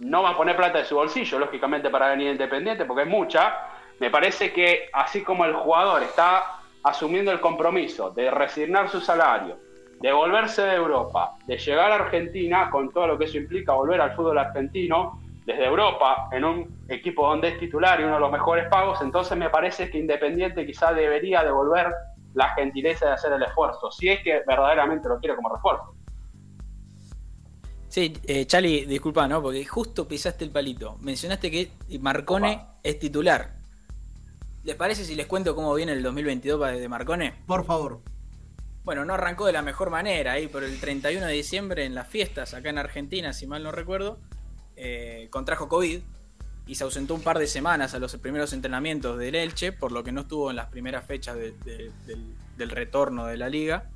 [0.00, 3.54] no va a poner plata de su bolsillo, lógicamente, para venir independiente, porque es mucha.
[3.98, 9.58] Me parece que así como el jugador está asumiendo el compromiso de resignar su salario,
[10.00, 14.00] de volverse de Europa, de llegar a Argentina, con todo lo que eso implica, volver
[14.00, 18.32] al fútbol argentino, desde Europa, en un equipo donde es titular y uno de los
[18.32, 21.86] mejores pagos, entonces me parece que Independiente quizá debería devolver
[22.36, 25.94] la gentileza de hacer el esfuerzo, si es que verdaderamente lo quiere como refuerzo.
[27.88, 29.40] Sí, eh, Chali, disculpa, ¿no?
[29.42, 30.98] Porque justo pisaste el palito.
[31.00, 32.78] Mencionaste que Marcone Opa.
[32.82, 33.56] es titular.
[34.64, 37.32] ¿Les parece si les cuento cómo viene el 2022 pa- de Marcone?
[37.46, 38.00] Por favor.
[38.84, 42.06] Bueno, no arrancó de la mejor manera ahí por el 31 de diciembre en las
[42.06, 44.18] fiestas acá en Argentina, si mal no recuerdo.
[44.78, 46.00] eh, contrajo COVID
[46.66, 50.02] y se ausentó un par de semanas a los primeros entrenamientos del Elche, por lo
[50.02, 53.88] que no estuvo en las primeras fechas de- de- del, del retorno de la liga.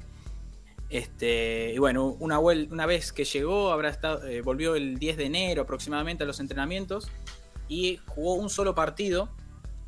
[0.88, 5.26] Este, y bueno, una, una vez que llegó, habrá estado, eh, volvió el 10 de
[5.26, 7.09] enero aproximadamente a los entrenamientos
[7.68, 9.28] y jugó un solo partido,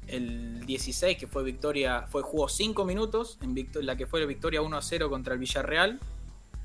[0.06, 4.62] el 16, que fue victoria, fue jugó 5 minutos, en la que fue la victoria
[4.62, 5.98] 1 a 0 contra el Villarreal.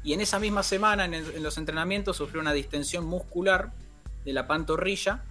[0.04, 3.72] Y en esa misma semana, en los entrenamientos, sufrió una distensión muscular
[4.24, 5.24] de la pantorrilla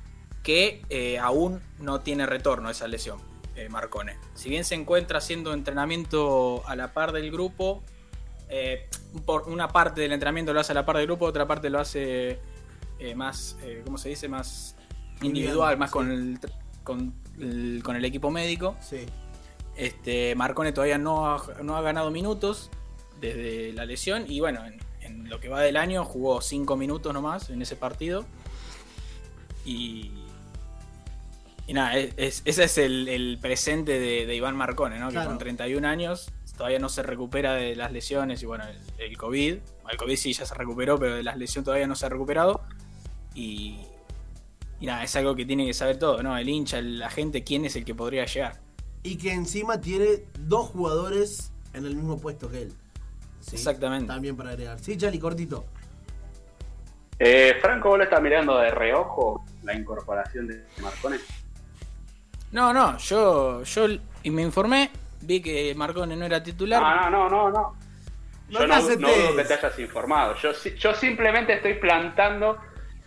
[0.46, 3.18] que eh, aún no tiene retorno esa lesión,
[3.56, 4.16] eh, Marcone.
[4.34, 7.82] Si bien se encuentra haciendo entrenamiento a la par del grupo,
[8.48, 8.88] eh,
[9.24, 11.80] por una parte del entrenamiento lo hace a la par del grupo, otra parte lo
[11.80, 12.38] hace
[13.16, 14.28] más, ¿cómo se dice?
[14.28, 14.76] Más
[15.20, 16.38] individual, más con el,
[16.84, 18.76] con, el, con el equipo médico.
[18.80, 19.04] Sí.
[19.74, 22.70] Este, Marcone todavía no ha, no ha ganado minutos
[23.20, 27.12] desde la lesión y bueno, en, en lo que va del año jugó 5 minutos
[27.12, 28.24] nomás en ese partido.
[29.64, 30.12] Y,
[31.66, 35.08] y nada, es- es- ese es el, el presente de, de Iván Marcone, ¿no?
[35.10, 35.26] Claro.
[35.26, 39.16] que con 31 años todavía no se recupera de las lesiones y bueno, el, el
[39.18, 39.58] COVID.
[39.90, 42.62] El COVID sí ya se recuperó, pero de las lesiones todavía no se ha recuperado.
[43.34, 43.80] Y,
[44.80, 46.36] y nada, es algo que tiene que saber todo, ¿no?
[46.38, 48.60] El hincha, el- la gente, quién es el que podría llegar.
[49.02, 52.72] Y que encima tiene dos jugadores en el mismo puesto que él.
[53.40, 54.08] Sí, Exactamente.
[54.08, 54.78] También para agregar.
[54.80, 55.64] Sí, Chali, cortito.
[57.18, 61.18] Eh, Franco, ¿vos lo estás mirando de reojo la incorporación de Marcone?
[62.56, 63.86] No, no, yo, yo
[64.22, 64.90] y me informé,
[65.20, 66.80] vi que Marcone no era titular.
[66.80, 67.76] No, no, no, no, no.
[68.48, 70.34] No Yo no, no dudo que te hayas informado.
[70.36, 72.56] Yo, yo simplemente estoy plantando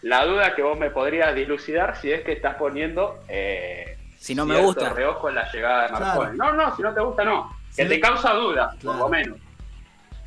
[0.03, 4.45] la duda que vos me podrías dilucidar si es que estás poniendo eh, Si no
[4.45, 4.93] me gusta.
[4.93, 6.35] reojo en la llegada de Marcone.
[6.35, 6.55] Claro.
[6.55, 7.49] No, no, si no te gusta, no.
[7.75, 7.89] Que Sí.
[7.89, 8.99] te causa dudas, por Claro.
[8.99, 9.38] lo menos.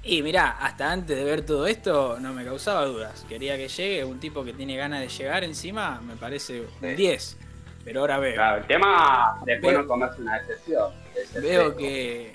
[0.03, 3.25] Y mirá, hasta antes de ver todo esto no me causaba dudas.
[3.29, 6.97] Quería que llegue un tipo que tiene ganas de llegar encima, me parece un Sí.
[6.97, 7.39] 10.
[7.85, 10.93] Pero ahora veo, Claro, el tema después Veo- no comerse una decepción.
[11.41, 12.35] Veo que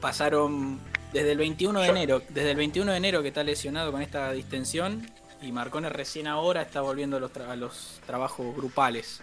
[0.00, 0.78] pasaron
[1.12, 4.02] desde el 21 de Yo- enero, desde el 21 de enero que está lesionado con
[4.02, 5.10] esta distensión
[5.40, 9.22] y Marcone recién ahora está volviendo a los, tra- a los trabajos grupales.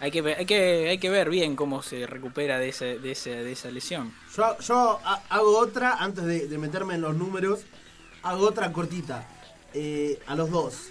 [0.00, 3.12] Hay que, ver, hay, que, hay que ver bien cómo se recupera de, ese, de,
[3.12, 4.12] ese, de esa lesión.
[4.36, 7.60] Yo, yo ha- hago otra, antes de, de meterme en los números,
[8.22, 9.26] hago otra cortita.
[9.72, 10.88] Eh, a los dos.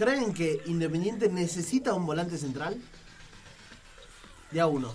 [0.00, 2.74] ¿Creen que Independiente necesita un volante central?
[4.50, 4.94] De a uno.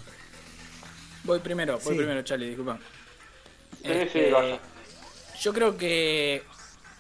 [1.26, 1.98] Voy primero, voy Sí.
[2.00, 2.80] primero, Charlie, disculpa.
[3.84, 4.60] Sí, Este, sí, vaya.
[5.40, 6.42] yo creo que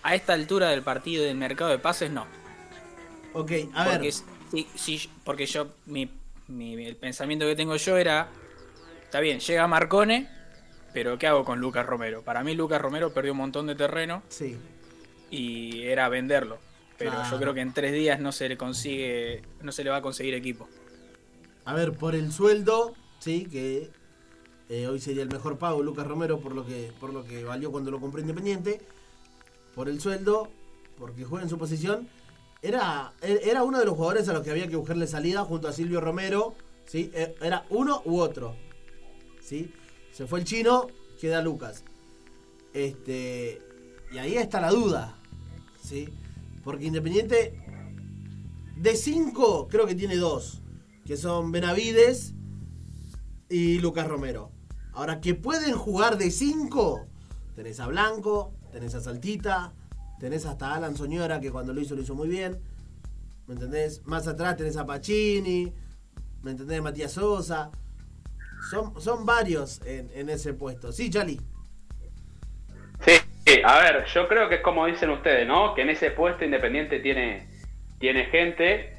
[0.03, 2.27] a esta altura del partido y del mercado de pases no.
[3.33, 4.13] Ok, a porque
[4.53, 4.65] ver.
[5.23, 6.07] porque yo, mi,
[6.47, 8.29] mi- el pensamiento que tengo yo era,
[9.03, 10.29] está bien, llega Marcone,
[10.93, 12.21] pero ¿qué hago con Lucas Romero?
[12.21, 14.57] Para mí Lucas Romero perdió un montón de terreno Sí.
[15.31, 16.59] y era venderlo.
[16.97, 19.97] Pero yo creo que en tres días no se le consigue, no se le va
[19.97, 20.69] a conseguir equipo.
[21.65, 23.89] A ver, por el sueldo, sí, que
[24.69, 27.71] eh, hoy sería el mejor pago Lucas Romero por lo que por lo que valió
[27.71, 28.81] cuando lo compró Independiente.
[29.73, 30.49] Por el sueldo,
[30.97, 32.07] porque juega en su posición,
[32.61, 35.67] era, er- era uno de los jugadores a los que había que buscarle salida junto
[35.67, 36.55] a Silvio Romero,
[36.85, 37.11] ¿sí?
[37.13, 38.55] Eh, Era uno u otro.
[39.41, 39.69] ¿Sí?
[40.13, 40.87] Se fue el chino,
[41.19, 41.83] queda Lucas.
[42.73, 43.61] Este,
[44.11, 45.17] y ahí está la duda,
[45.83, 46.09] ¿sí?
[46.65, 47.53] Porque Independiente
[48.75, 50.61] de cinco, creo que tiene dos.
[51.05, 52.33] Que son Benavides
[53.47, 54.51] y Lucas Romero.
[54.91, 57.05] Ahora, que pueden jugar de cinco,
[57.55, 59.73] tenés a Blanco, tenés a Saltita,
[60.19, 62.59] tenés hasta Alan Soñora, que cuando lo hizo lo hizo muy bien.
[63.45, 64.01] ¿Me entendés?
[64.05, 65.71] Más atrás tenés a Pacini,
[66.41, 66.81] ¿me entendés?
[66.81, 67.69] Matías Sosa.
[68.71, 70.91] Son, son varios en, en ese puesto.
[70.91, 71.39] Sí, Chali.
[73.05, 73.11] Sí,
[73.45, 75.73] sí, a ver, yo creo que es como dicen ustedes, ¿no?
[75.75, 77.47] Que en ese puesto Independiente tiene,
[77.99, 78.91] tiene gente.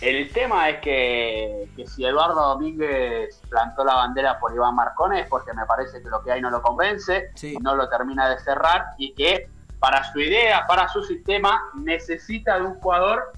[0.00, 5.28] El tema es que, que si Eduardo Domínguez plantó la bandera por Iván Marcone es
[5.28, 7.56] porque me parece que lo que hay no lo convence, Sí.
[7.62, 12.62] no lo termina de cerrar y que para su idea, para su sistema, necesita de
[12.64, 13.32] un jugador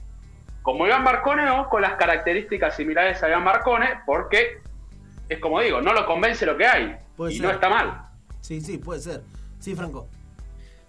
[0.62, 4.60] como Iván Marcone o con las características similares a Iván Marcone, porque
[5.28, 7.46] es como digo, no lo convence lo que hay Puede y ser.
[7.46, 8.02] no está mal.
[8.40, 9.22] Sí, sí, puede ser.
[9.60, 10.08] Sí, Franco.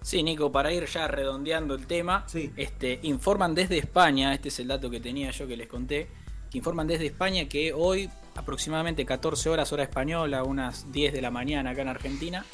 [0.08, 2.50] Sí, Nico, para ir ya redondeando el tema, Sí.
[2.56, 6.08] este, informan desde España, este es el dato que tenía yo que les conté,
[6.50, 11.30] que informan desde España que hoy, aproximadamente 14 horas hora española, unas 10 de la
[11.30, 12.46] mañana acá en Argentina,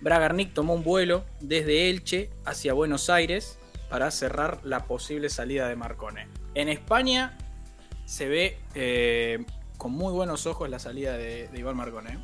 [0.00, 3.58] Bragarnik tomó un vuelo desde Elche hacia Buenos Aires
[3.90, 6.28] para cerrar la posible salida de Marcone.
[6.54, 7.36] En España
[8.06, 9.44] se ve eh,
[9.76, 12.18] con muy buenos ojos la salida de, de Iván Marcone.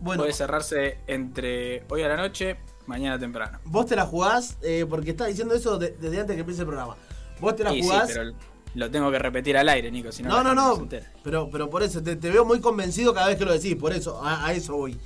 [0.00, 2.56] Bueno, Puede cerrarse entre hoy a la noche,
[2.90, 3.58] mañana temprano.
[3.64, 6.66] vos te la jugás, eh, porque estás diciendo eso de- desde antes que empiece el
[6.66, 6.96] programa.
[7.40, 8.10] Vos te la Y sí, jugás.
[8.12, 8.32] pero
[8.74, 10.12] lo tengo que repetir al aire, Nico.
[10.12, 10.88] Si no, No, no, no.
[11.24, 13.92] Pero, pero por eso, te, te veo muy convencido cada vez que lo decís, por
[13.92, 14.98] eso, a, a eso voy.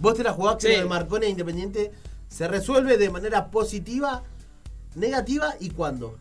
[0.00, 0.72] Vos te la jugás que Sí.
[0.74, 1.92] lo de Marcone e Independiente
[2.28, 4.22] se resuelve de manera positiva,
[4.94, 6.16] negativa y cuándo.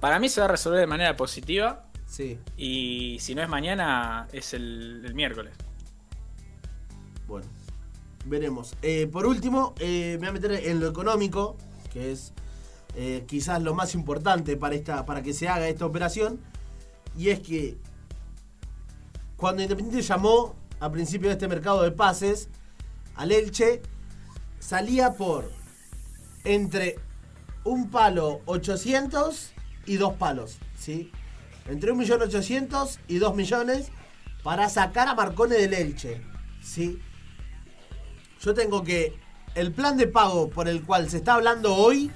[0.00, 1.84] Para mí se va a resolver de manera positiva.
[2.06, 5.52] Sí, Y si no es mañana, es el, el miércoles.
[7.28, 7.46] bueno.
[8.26, 8.76] Veremos.
[8.82, 11.56] Eh, por último, eh, me voy a meter en lo económico,
[11.92, 12.32] que es
[12.94, 16.40] eh, quizás lo más importante para, esta, para que se haga esta operación.
[17.16, 17.78] Y es que
[19.36, 22.48] cuando Independiente llamó a principio de este mercado de pases
[23.14, 23.82] al Elche,
[24.58, 25.50] salía por
[26.44, 26.98] entre
[27.64, 29.52] un palo 800
[29.86, 31.10] y dos palos, ¿sí?
[31.68, 33.88] entre 1.800.000 y 2 millones
[34.42, 36.22] para sacar a Marcone del Elche.
[36.62, 37.00] ¿sí?
[38.40, 39.18] Yo tengo que
[39.54, 42.10] el plan de pago por el cual se está hablando hoy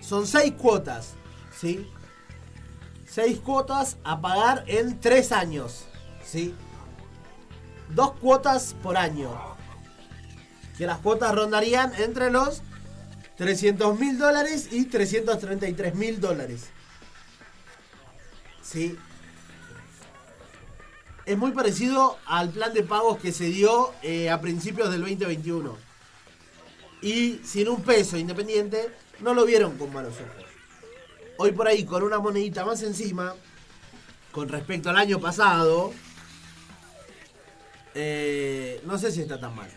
[0.00, 1.14] son 6 cuotas.
[1.58, 1.90] ¿sí?
[3.06, 5.84] 6 cuotas a pagar en 3 años.
[6.24, 6.54] ¿sí?
[7.90, 9.30] Dos cuotas por año.
[10.78, 12.62] Que las cuotas rondarían entre los
[13.36, 16.70] 300 mil dólares y 333 mil dólares.
[18.62, 18.98] ¿Sí?
[21.24, 25.76] Es muy parecido al plan de pagos que se dio eh, a principios del 2021.
[27.00, 30.44] Y sin un peso independiente, no lo vieron con malos ojos.
[31.38, 33.34] Hoy por ahí, con una monedita más encima,
[34.32, 35.92] con respecto al año pasado,
[37.94, 39.70] eh, no sé si está tan mal.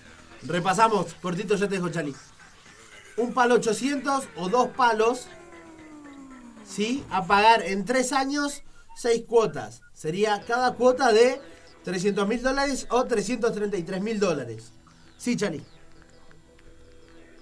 [0.43, 2.15] Repasamos, cortito, ya te dejo, Chali.
[3.17, 5.27] Un palo 800 o dos palos,
[6.67, 7.03] ¿sí?
[7.11, 8.63] A pagar en tres años
[8.95, 9.84] seis cuotas.
[10.05, 11.41] Sería cada cuota de
[11.83, 14.71] 300 mil dólares o 333 mil dólares.
[15.17, 15.59] Sí, Chali.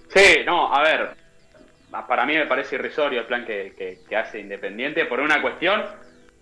[0.08, 1.14] Sí, no, a ver,
[2.08, 5.84] para mí me parece irrisorio el plan que, que, hace Independiente por una cuestión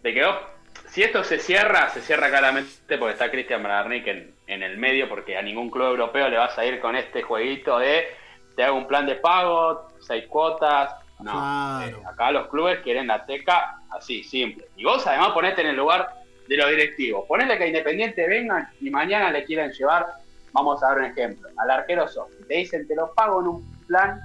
[0.04, 0.38] de que oh,
[0.87, 5.08] si esto se cierra, se cierra claramente porque está Cristian Bragarnik en, en, el medio,
[5.08, 8.06] porque a ningún club europeo le vas a ir con este jueguito de
[8.54, 11.02] te hago un plan de pago, seis cuotas.
[11.22, 14.66] No, eh, acá los clubes quieren la teca así, simple.
[14.76, 17.24] Y vos además ponete en el lugar de los directivos.
[17.26, 20.06] Ponele que Independiente vengan y mañana le quieran llevar,
[20.52, 22.35] vamos a dar un ejemplo, al arquero Sofi.
[22.48, 24.20] Te dicen, te lo pago en un plan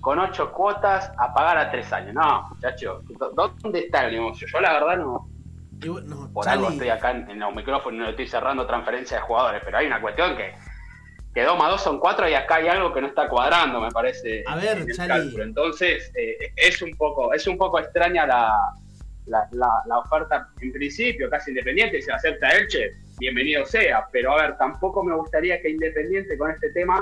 [0.00, 2.14] con ocho cuotas a pagar a tres años.
[2.14, 3.02] No, muchachos,
[3.62, 4.46] ¿dónde está el negocio?
[4.52, 5.28] Yo la verdad no...
[6.32, 9.78] por algo estoy acá en, los micrófonos y no estoy cerrando transferencias de jugadores, pero
[9.78, 10.54] hay una cuestión que,
[11.38, 13.92] que 2 más 2 son 4 y acá hay algo que no está cuadrando, me
[13.92, 14.42] parece.
[14.44, 15.36] A ver, Chali.
[15.40, 18.52] Entonces, eh, es, un poco, es un poco extraña la,
[19.26, 19.48] la,
[19.86, 25.04] la, oferta en principio, casi independiente, si acepta Elche, bienvenido sea, pero a ver, tampoco
[25.04, 27.00] me gustaría que Independiente con este tema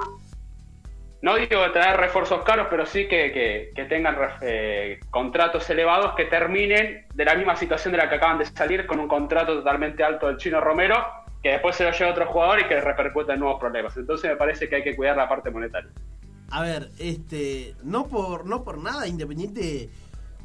[1.22, 7.24] no digo traer refuerzos caros, pero sí que, tengan eh, contratos elevados que terminen de
[7.24, 10.36] la misma situación de la que acaban de salir con un contrato totalmente alto del
[10.36, 13.96] chino Romero, que después se lo lleva otro jugador y que repercute en nuevos problemas.
[13.96, 15.92] Entonces me parece que hay que cuidar la parte monetaria.
[16.50, 19.88] A ver, este, no por, no por nada, Independiente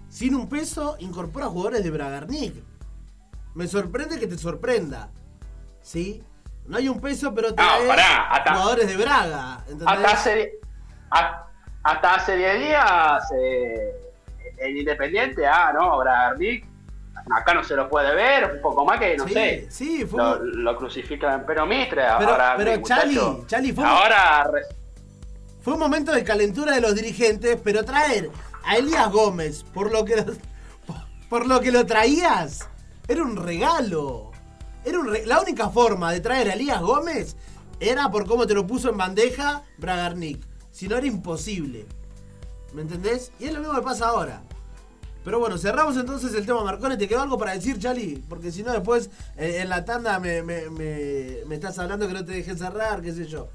[0.09, 2.53] sin un peso incorpora jugadores de Bragarnik.
[3.55, 5.09] Me sorprende que te sorprenda.
[5.81, 6.21] ¿Sí?
[6.67, 7.81] No hay un peso, pero trae
[8.43, 9.65] jugadores de Braga.
[9.87, 10.59] Hasta hace,
[11.09, 14.13] hasta hace 10 días eh,
[14.59, 16.63] el Independiente, ah, no, Bragarnik,
[17.36, 20.43] acá no se lo puede ver, un poco más que, no sé, sí, fue lo,
[20.43, 22.03] lo, crucifican pero Mitre.
[22.18, 24.49] Pero, ahora, pero Chali, Chali, fue, ahora...
[25.62, 28.30] fue un momento de calentura de los dirigentes, pero traer
[28.64, 30.26] a Elías Gómez por lo que,
[31.30, 32.68] por lo, que lo traías
[33.07, 34.32] era un regalo.
[34.84, 37.36] Era un la única forma de traer a Elías Gómez
[37.82, 40.45] era por cómo te lo puso en bandeja Bragarnik.
[40.72, 41.86] Si no era imposible.
[42.74, 43.32] ¿Me entendés?
[43.39, 44.43] Y es lo mismo que pasa ahora.
[45.24, 46.97] Pero bueno, cerramos entonces el tema Marcone.
[46.97, 48.24] ¿Te quedó algo para decir, Chali?
[48.28, 52.26] Porque si no, después eh, en la tanda me, me, me, estás hablando que no
[52.26, 53.49] te dejé cerrar, qué sé yo.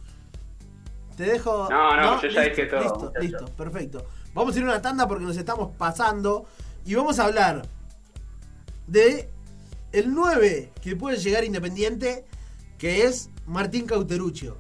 [1.16, 1.68] Te dejo.
[1.68, 2.80] No, no, yo ya dije todo.
[2.80, 4.06] Listo, listo, perfecto.
[4.32, 6.46] Vamos a ir a una tanda porque nos estamos pasando.
[6.84, 7.62] Y vamos a hablar
[8.86, 9.28] de
[9.90, 12.24] el 9 que puede llegar Independiente,
[12.78, 14.56] que es Martín Cauteruccio.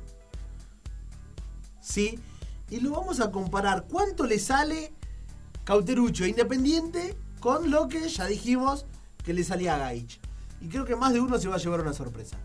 [1.80, 2.18] ¿Sí?
[2.70, 4.92] y lo vamos a comparar cuánto le sale
[5.66, 8.86] Cauterucho Independiente con lo que ya dijimos
[9.24, 10.20] que le salía a Gaich.
[10.60, 12.36] Y creo que más de uno se va a llevar una sorpresa.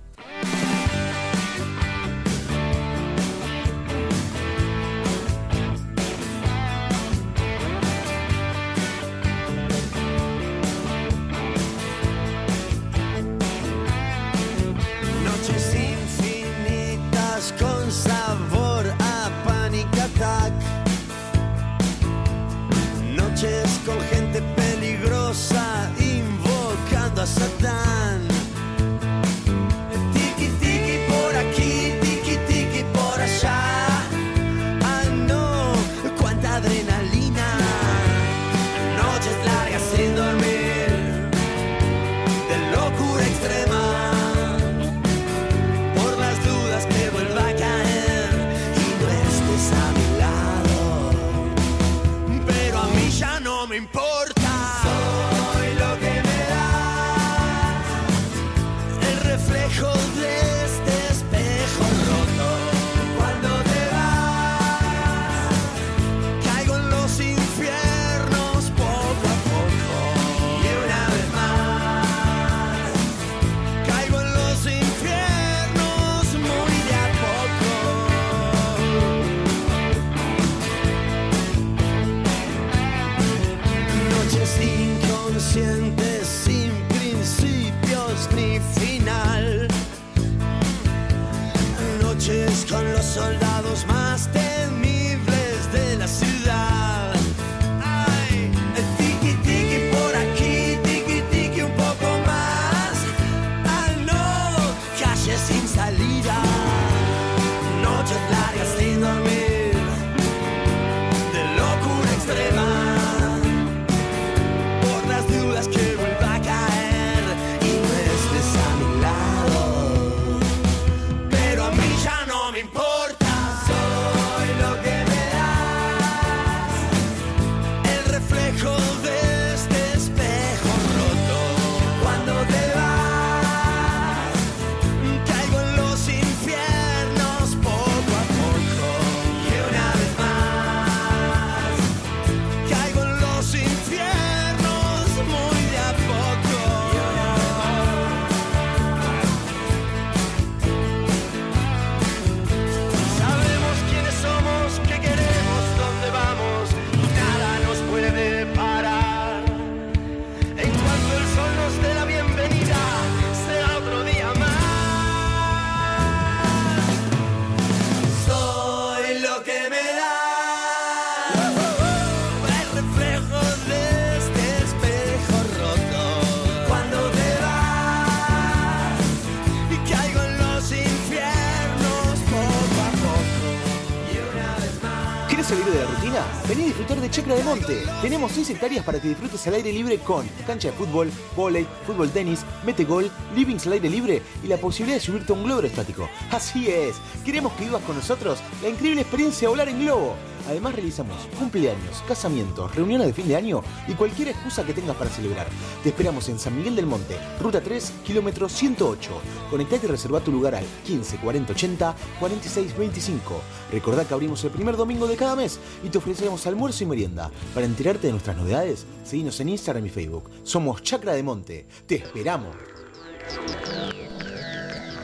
[186.11, 186.25] Rutina?
[186.47, 187.83] Vení a disfrutar de Chacra de Monte.
[188.01, 192.09] Tenemos 6 hectáreas para que disfrutes al aire libre con cancha de fútbol, vóley, fútbol
[192.09, 195.61] tenis, mete gol, livings al aire libre y la posibilidad de subirte a un globo
[195.61, 196.09] aerostático.
[196.31, 196.95] Así es,
[197.25, 200.15] queremos que vivas con nosotros la increíble experiencia de volar en globo.
[200.47, 205.09] Además realizamos cumpleaños, casamientos, reuniones de fin de año y cualquier excusa que tengas para
[205.09, 205.47] celebrar.
[205.83, 209.11] Te esperamos en San Miguel del Monte, ruta 3, kilómetro 108.
[209.49, 213.41] Conectate y reserva tu lugar al 15 40 80 46 25.
[213.71, 217.31] Recordá que abrimos el primer domingo de cada mes y te ofrecemos almuerzo y merienda.
[217.53, 220.29] Para enterarte de nuestras novedades, seguinos en Instagram y Facebook.
[220.43, 221.65] Somos Chacra de Monte.
[221.85, 222.55] Te esperamos.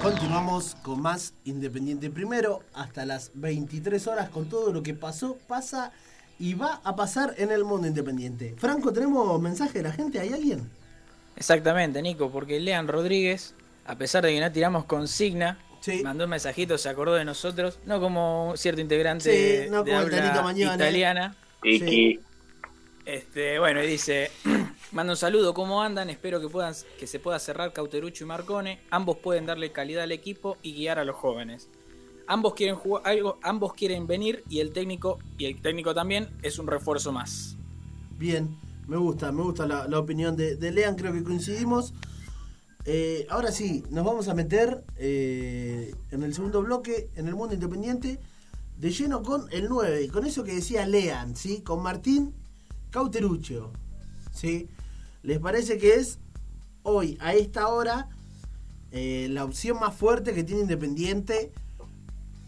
[0.02, 5.92] Continuamos con más Independiente Primero hasta las 23 horas con todo lo que pasó, pasa
[6.40, 8.54] y va a pasar en el mundo independiente.
[8.58, 10.20] Franco, ¿tenemos mensaje de la gente?
[10.20, 10.70] ¿Hay alguien?
[11.36, 16.02] Exactamente, Nico, porque Lean Rodríguez, a pesar de que no tiramos consigna, Sí.
[16.04, 19.92] mandó un mensajito, se acordó de nosotros, no como cierto integrante Sí, de, no de
[19.92, 20.02] como
[20.50, 21.36] habla italiana.
[21.64, 22.20] Iki.
[23.06, 24.32] Este, bueno, y dice,
[24.92, 26.10] manda un saludo, ¿cómo andan?
[26.10, 28.80] Espero que puedan que se pueda cerrar Cauterucho y Marcone.
[28.90, 31.70] Ambos pueden darle calidad al equipo y guiar a los jóvenes.
[32.28, 36.60] Ambos quieren jugar algo, ambos quieren venir y el técnico y el técnico también es
[36.60, 37.58] un refuerzo más.
[38.18, 38.58] Bien,
[38.88, 41.94] me gusta, me gusta la, la opinión de, de Lean, creo que coincidimos.
[42.90, 47.54] Eh, ahora sí, nos vamos a meter eh, en el segundo bloque, en el mundo
[47.54, 48.18] independiente,
[48.78, 51.62] de lleno con el 9, y con eso que decía Lean, ¿sí?
[51.62, 52.34] Con Martín
[52.90, 53.74] Cauteruccio,
[54.32, 54.70] ¿sí?
[55.24, 56.20] ¿Les parece que es
[56.84, 58.10] hoy, a esta hora,
[58.92, 61.52] eh, la opción más fuerte que tiene Independiente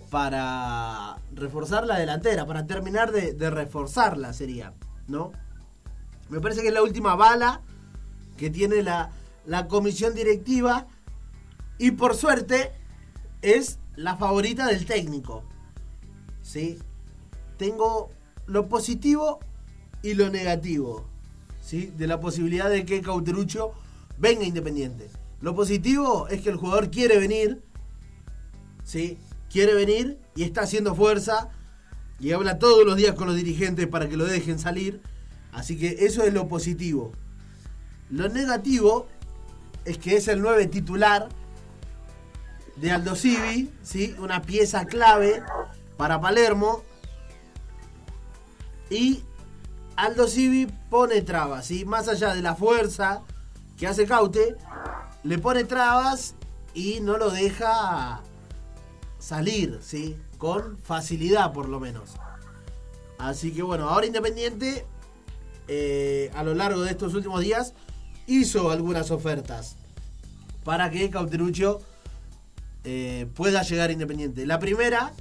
[0.09, 4.73] para reforzar la delantera, para terminar de, reforzarla sería,
[5.07, 5.31] ¿no?
[6.29, 7.61] Me parece que es la última bala
[8.37, 9.11] que tiene la,
[9.45, 10.87] la comisión directiva
[11.77, 12.71] y por suerte
[13.41, 15.43] es la favorita del técnico.
[16.41, 16.79] ¿Sí?
[17.57, 18.09] Tengo
[18.47, 19.39] lo positivo
[20.01, 21.05] y lo negativo.
[21.71, 23.73] De la posibilidad de que Cauterucho
[24.17, 25.07] venga independiente.
[25.39, 27.61] Lo positivo es que el jugador quiere venir.
[28.83, 29.19] ¿Sí?
[29.51, 31.49] Quiere venir y está haciendo fuerza.
[32.19, 34.99] Y habla todos los días con los dirigentes para que lo dejen salir.
[35.51, 37.11] Así que eso es lo positivo.
[38.09, 39.07] Lo negativo
[39.85, 41.29] es que es el 9 titular
[42.77, 44.15] de Aldo Civi, ¿sí?
[44.17, 45.43] una pieza clave
[45.97, 46.83] para Palermo.
[48.89, 49.21] Y
[49.99, 51.83] Aldo Civi pone trabas, ¿sí?
[51.83, 53.21] más allá de la fuerza
[53.77, 54.55] que hace Caute,
[55.23, 56.35] le pone trabas
[56.73, 58.21] y no lo deja
[59.17, 60.15] salir, ¿sí?
[60.37, 62.11] con facilidad por lo menos.
[63.17, 64.85] Así que bueno, ahora Independiente,
[65.67, 67.73] eh, a lo largo de estos últimos días,
[68.25, 69.75] hizo algunas ofertas
[70.63, 71.81] para que Cauterucho
[72.85, 74.45] eh, pueda llegar Independiente.
[74.45, 75.11] La primera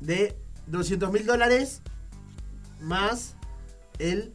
[0.00, 0.36] de
[0.66, 1.82] 200 mil dólares
[2.80, 3.33] más
[3.98, 4.34] el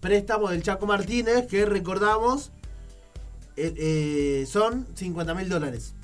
[0.00, 2.52] préstamo del Chaco Martínez, que recordamos
[3.56, 5.94] eh, eh, son 50 mil dólares.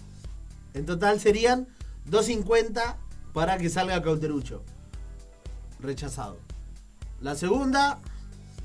[0.74, 1.68] En total serían
[2.06, 2.98] 250
[3.32, 4.62] para que salga Cauterucho.
[5.78, 6.38] Rechazado.
[7.20, 8.00] La segunda,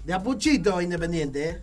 [0.06, 1.62] de Apuchito Independiente, ¿eh?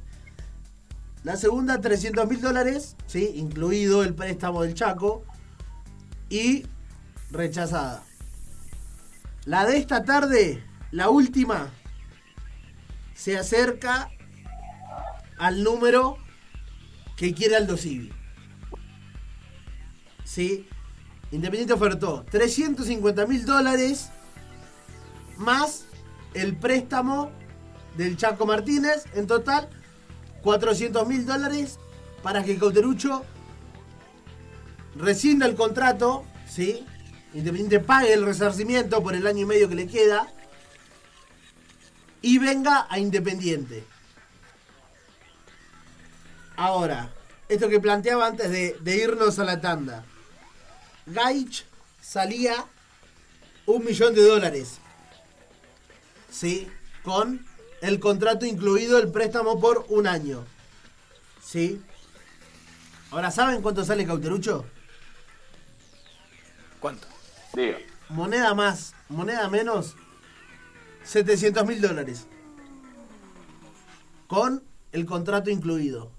[1.24, 3.32] La segunda, 300 mil dólares, ¿sí?
[3.34, 5.24] incluido el préstamo del Chaco.
[6.30, 6.64] Y
[7.32, 8.04] rechazada.
[9.44, 10.62] La de esta tarde,
[10.92, 11.70] la última,
[13.16, 14.10] se acerca
[15.38, 16.18] al número
[17.16, 18.12] que quiere Aldo Civi.
[20.24, 20.68] ¿Sí?
[21.32, 24.10] Independiente ofertó 350 mil dólares
[25.38, 25.86] más
[26.34, 27.30] el préstamo
[27.96, 29.04] del Chaco Martínez.
[29.14, 29.68] En total,
[30.42, 31.78] 400 mil dólares
[32.22, 33.24] para que Cauterucho
[34.94, 36.84] rescinda el contrato, ¿sí?
[37.32, 40.28] Independiente pague el resarcimiento por el año y medio que le queda
[42.22, 43.84] y venga a Independiente.
[46.56, 47.10] Ahora,
[47.48, 50.04] esto que planteaba antes de, de irnos a la tanda.
[51.06, 51.64] Gaich
[52.00, 52.64] salía
[53.66, 54.78] un millón de dólares.
[56.30, 56.70] ¿Sí?
[57.02, 57.46] Con
[57.82, 60.44] el contrato incluido el préstamo por un año.
[61.42, 61.80] ¿Sí?
[63.10, 64.64] Ahora, ¿saben cuánto sale Cauterucho?
[66.80, 67.06] ¿Cuánto?
[67.54, 69.96] Digo, Moneda más, moneda menos,
[71.06, 72.26] 700 mil dólares.
[74.26, 76.10] Con el contrato incluido.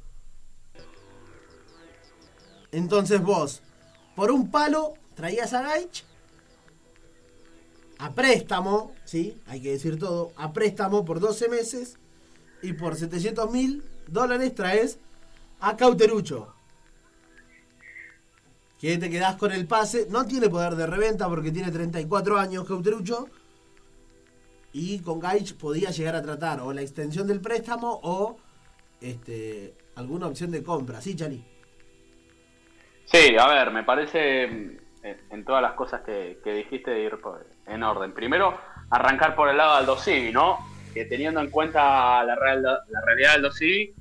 [2.71, 3.61] Entonces vos,
[4.15, 6.03] por un palo, traías a Gaich
[7.99, 9.41] a préstamo, ¿sí?
[9.47, 11.97] Hay que decir todo, a préstamo por 12 meses
[12.61, 14.99] y por 700 mil dólares traes
[15.59, 16.53] a Cauterucho.
[18.79, 22.67] Que te quedás con el pase, no tiene poder de reventa porque tiene 34 años
[22.67, 23.27] Cauterucho,
[24.77, 28.37] y con Gaich podía llegar a tratar o la extensión del préstamo o
[29.01, 31.01] este, alguna opción de compra.
[31.01, 31.43] ¿Sí, Chali?
[33.05, 37.17] Sí, a ver, me parece en todas las cosas que, dijiste de ir
[37.65, 38.13] en orden.
[38.13, 38.55] Primero,
[38.91, 40.59] arrancar por el lado de Aldo Civi, ¿no?
[40.93, 43.95] Que teniendo en cuenta la, la realidad de Aldo Civi,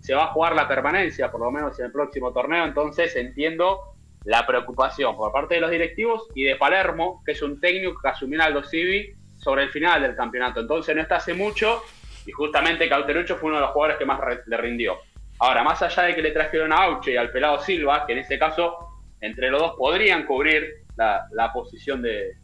[0.00, 3.80] se va a jugar la permanencia, por lo menos en el próximo torneo, entonces entiendo
[4.24, 8.08] la preocupación por parte de los directivos y de Palermo, que es un técnico que
[8.08, 10.60] asumió Aldo Civi sobre el final del campeonato.
[10.60, 11.82] Entonces no está hace mucho
[12.26, 15.00] y justamente Cauterucho fue uno de los jugadores que más le rindió.
[15.40, 18.20] Ahora, más allá de que le trajeron a Auche y al pelado Silva, que en
[18.20, 22.36] este caso entre los dos podrían cubrir la, posición de,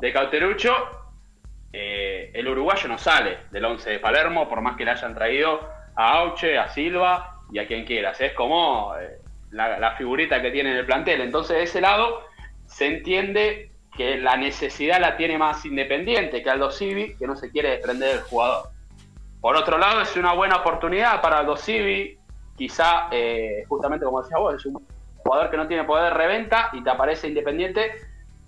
[0.00, 0.74] de Cauterucho,
[1.72, 5.68] eh, el uruguayo no sale del 11 de Palermo, por más que le hayan traído
[5.94, 8.20] a Auche, a Silva y a quien quieras.
[8.20, 9.18] Es como eh,
[9.50, 11.20] la, figurita que tiene en el plantel.
[11.20, 12.24] Entonces, de ese lado,
[12.66, 17.50] se entiende que la necesidad la tiene más independiente que Aldo Civi, que no se
[17.50, 18.68] quiere desprender del jugador.
[19.40, 22.18] Por otro lado, es una buena oportunidad para Aldo Civi,
[22.56, 24.86] quizá, eh, justamente como decía vos, es un
[25.16, 27.92] jugador que no tiene poder de reventa y te aparece independiente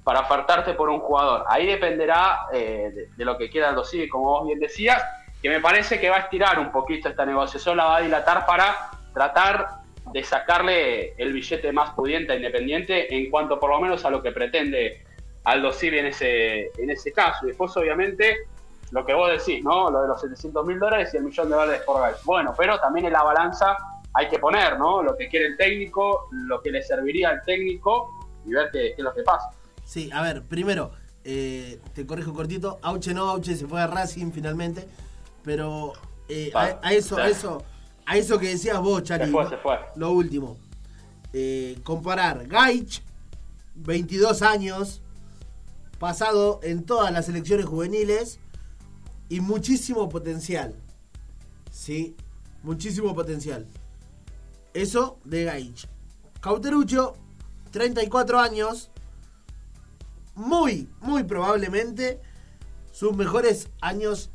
[0.02, 1.44] para apartarte por un jugador.
[1.48, 5.02] Ahí dependerá eh, de, lo que quiera Aldo Civi, como vos bien decías,
[5.42, 8.46] que me parece que va a estirar un poquito esta negociación, la va a dilatar
[8.46, 14.04] para tratar de sacarle el billete más pudiente a Independiente en cuanto por lo menos
[14.04, 15.04] a lo que pretende
[15.44, 17.44] Aldo Civi en ese, en ese caso.
[17.44, 18.48] Y después obviamente
[18.90, 19.90] lo que vos decís, ¿no?
[19.90, 22.22] Lo de los 700 mil dólares y el millón de dólares por vez.
[22.24, 23.76] Bueno, pero también en la balanza
[24.12, 25.02] hay que poner, ¿no?
[25.02, 28.08] Lo que quiere el técnico, lo que le serviría al técnico
[28.46, 29.50] y ver qué, es lo que pasa.
[29.84, 30.92] Sí, a ver, primero,
[31.24, 34.86] eh, te corrijo cortito, Auche no, Auche se fue a Racing finalmente,
[35.42, 35.92] pero
[36.28, 37.64] eh, a, eso, a eso,
[38.06, 39.78] a eso que decías vos, Chari, se fue, se fue.
[39.96, 40.56] lo último,
[41.32, 43.02] eh, comparar Gaich,
[43.74, 45.02] 22 años,
[45.98, 48.38] pasado en todas las selecciones juveniles
[49.28, 50.74] y muchísimo potencial,
[51.70, 52.16] ¿sí?
[52.62, 53.66] Muchísimo potencial.
[54.72, 55.86] Eso de Gaich.
[56.40, 57.14] Cauterucho,
[57.70, 58.90] 34 años.
[60.34, 62.20] Muy, muy probablemente
[62.90, 64.30] sus mejores años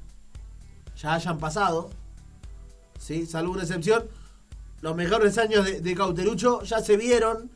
[0.95, 1.89] ya hayan pasado.
[2.99, 3.25] ¿sí?
[3.25, 4.07] Salvo una excepción.
[4.81, 7.49] Los mejores años de, Cauterucho ya se vieron.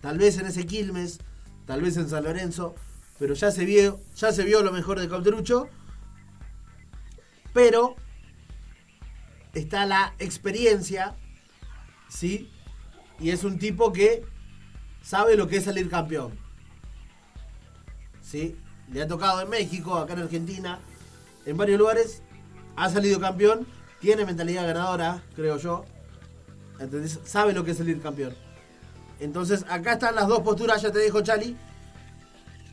[0.00, 1.18] Tal vez en ese Quilmes,
[1.66, 2.74] tal vez en San Lorenzo.
[3.18, 5.68] Pero ya se vio, ya se vio lo mejor de Cauterucho.
[7.52, 7.96] Pero
[9.54, 11.16] está la experiencia
[12.08, 12.50] ¿sí?
[13.20, 14.24] Y es un tipo que
[15.02, 16.38] sabe lo que es salir campeón.
[18.22, 18.56] ¿Sí?
[18.90, 20.78] Le ha tocado en México, acá en Argentina,
[21.46, 22.22] en varios lugares.
[22.76, 23.66] Ha salido campeón.
[24.00, 25.84] Tiene mentalidad ganadora, creo yo.
[26.78, 27.18] ¿Entendés?
[27.24, 28.34] Sabe lo que es salir campeón.
[29.18, 31.56] Entonces, acá están las dos posturas, ya te dejo, Chali.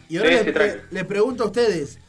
[0.10, 0.30] Y ahora
[0.92, 2.00] les, pregunto a ustedes,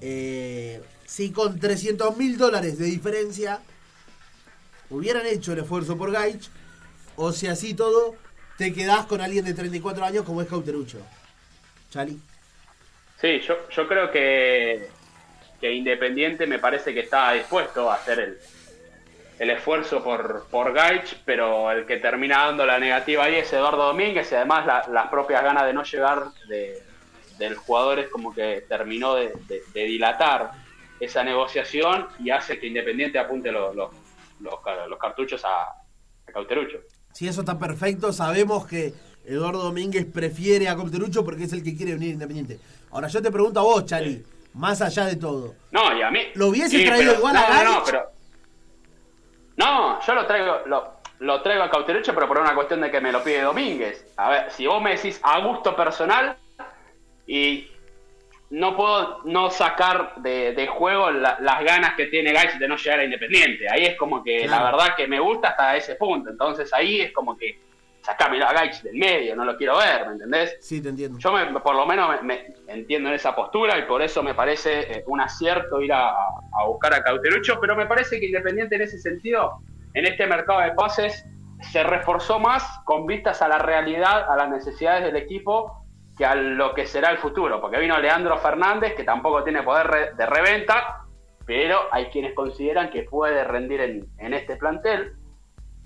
[0.00, 3.60] eh, si con 300 mil dólares de diferencia
[4.90, 6.50] hubieran hecho el esfuerzo por Gaich,
[7.16, 8.16] o si así todo,
[8.58, 10.98] te quedás con alguien de 34 años como es Cauterucho.
[11.90, 12.18] Chali.
[13.20, 14.88] Sí, yo, yo creo que,
[15.60, 18.38] que Independiente me parece que está dispuesto a hacer el,
[19.38, 23.86] el esfuerzo por, por Gaich, pero el que termina dando la negativa ahí es Eduardo
[23.86, 26.82] Domínguez y además las propias ganas de no llegar de,
[27.38, 29.32] del jugador es como que terminó de,
[29.74, 30.52] dilatar
[31.00, 33.90] esa negociación y hace que Independiente apunte los, los,
[34.40, 36.80] los, cartuchos a, a Cauterucho
[37.18, 41.76] si eso está perfecto, sabemos que Eduardo Domínguez prefiere a Copterucho porque es el que
[41.76, 42.60] quiere venir independiente.
[42.92, 44.24] Ahora yo te pregunto a vos, Chali,
[44.54, 45.54] más allá de todo.
[45.72, 46.20] No, y a mí.
[46.34, 47.64] ¿Lo hubiese traído igual a Gaich?
[47.64, 48.02] No, pero.
[49.56, 50.60] No, yo lo traigo,
[51.18, 54.06] lo, traigo a Cauterucho, pero por una cuestión de que me lo pide Domínguez.
[54.16, 56.36] A ver, si vos me decís a gusto personal
[57.28, 57.70] y
[58.50, 63.04] no puedo no sacar de, juego las ganas que tiene Gaich de no llegar a
[63.04, 63.68] Independiente.
[63.70, 66.30] Ahí es como que la verdad que me gusta hasta ese punto.
[66.30, 67.60] Entonces ahí es como que
[68.00, 70.56] sacame a Gaich del medio, no lo quiero ver, ¿me entendés?
[70.60, 71.18] Sí, te entiendo.
[71.18, 71.30] Yo
[71.62, 75.20] por lo menos me, entiendo en esa postura y por eso me parece eh, un
[75.20, 76.14] acierto ir a,
[76.66, 79.60] buscar a Cauterucho, pero me parece que Independiente en ese sentido,
[79.92, 81.26] en este mercado de pases,
[81.60, 85.84] se reforzó más con vistas a la realidad, a las necesidades del equipo
[86.18, 90.16] que a lo que será el futuro, porque vino Leandro Fernández, que tampoco tiene poder
[90.16, 91.04] de reventa,
[91.46, 93.80] pero hay quienes consideran que puede rendir
[94.18, 95.14] en, este plantel.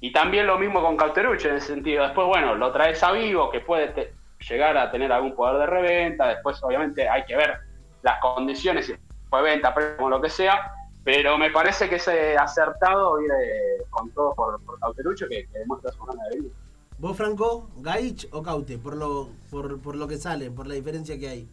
[0.01, 2.03] Y también lo mismo con Cauterucho, en ese sentido.
[2.03, 4.15] Después, bueno, lo traes a Vivo, que puede
[4.49, 6.29] llegar a tener algún poder de reventa.
[6.29, 7.59] Después, obviamente, hay que ver
[8.03, 8.95] las condiciones, si
[9.29, 10.73] fue venta, como lo que sea.
[11.05, 13.31] Pero me parece que es acertado ir
[13.91, 16.53] con todo por, por Cauterucho, que, demuestra su gana de vivir.
[17.03, 18.79] ¿Vos, Franco, Gaich o Caute?
[18.79, 21.49] Por lo, por, lo que sale, por la diferencia que hay.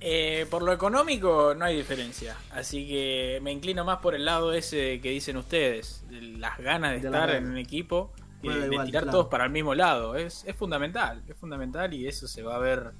[0.00, 4.52] Eh, por lo económico no hay diferencia, así que me inclino más por el lado
[4.52, 7.36] ese que dicen ustedes, de las ganas de, estar gana.
[7.36, 8.10] en un equipo,
[8.42, 9.18] y Bueno, de igual, tirar claro.
[9.18, 12.58] todos para el mismo lado, es, es fundamental, es fundamental y eso se va a
[12.58, 12.92] ver,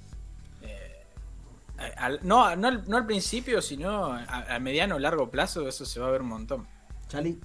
[0.62, 1.04] eh,
[1.98, 5.84] al- no, no, al, no al principio, sino a, a mediano o largo plazo, eso
[5.84, 6.68] se va a ver un montón.
[7.08, 7.38] Chali.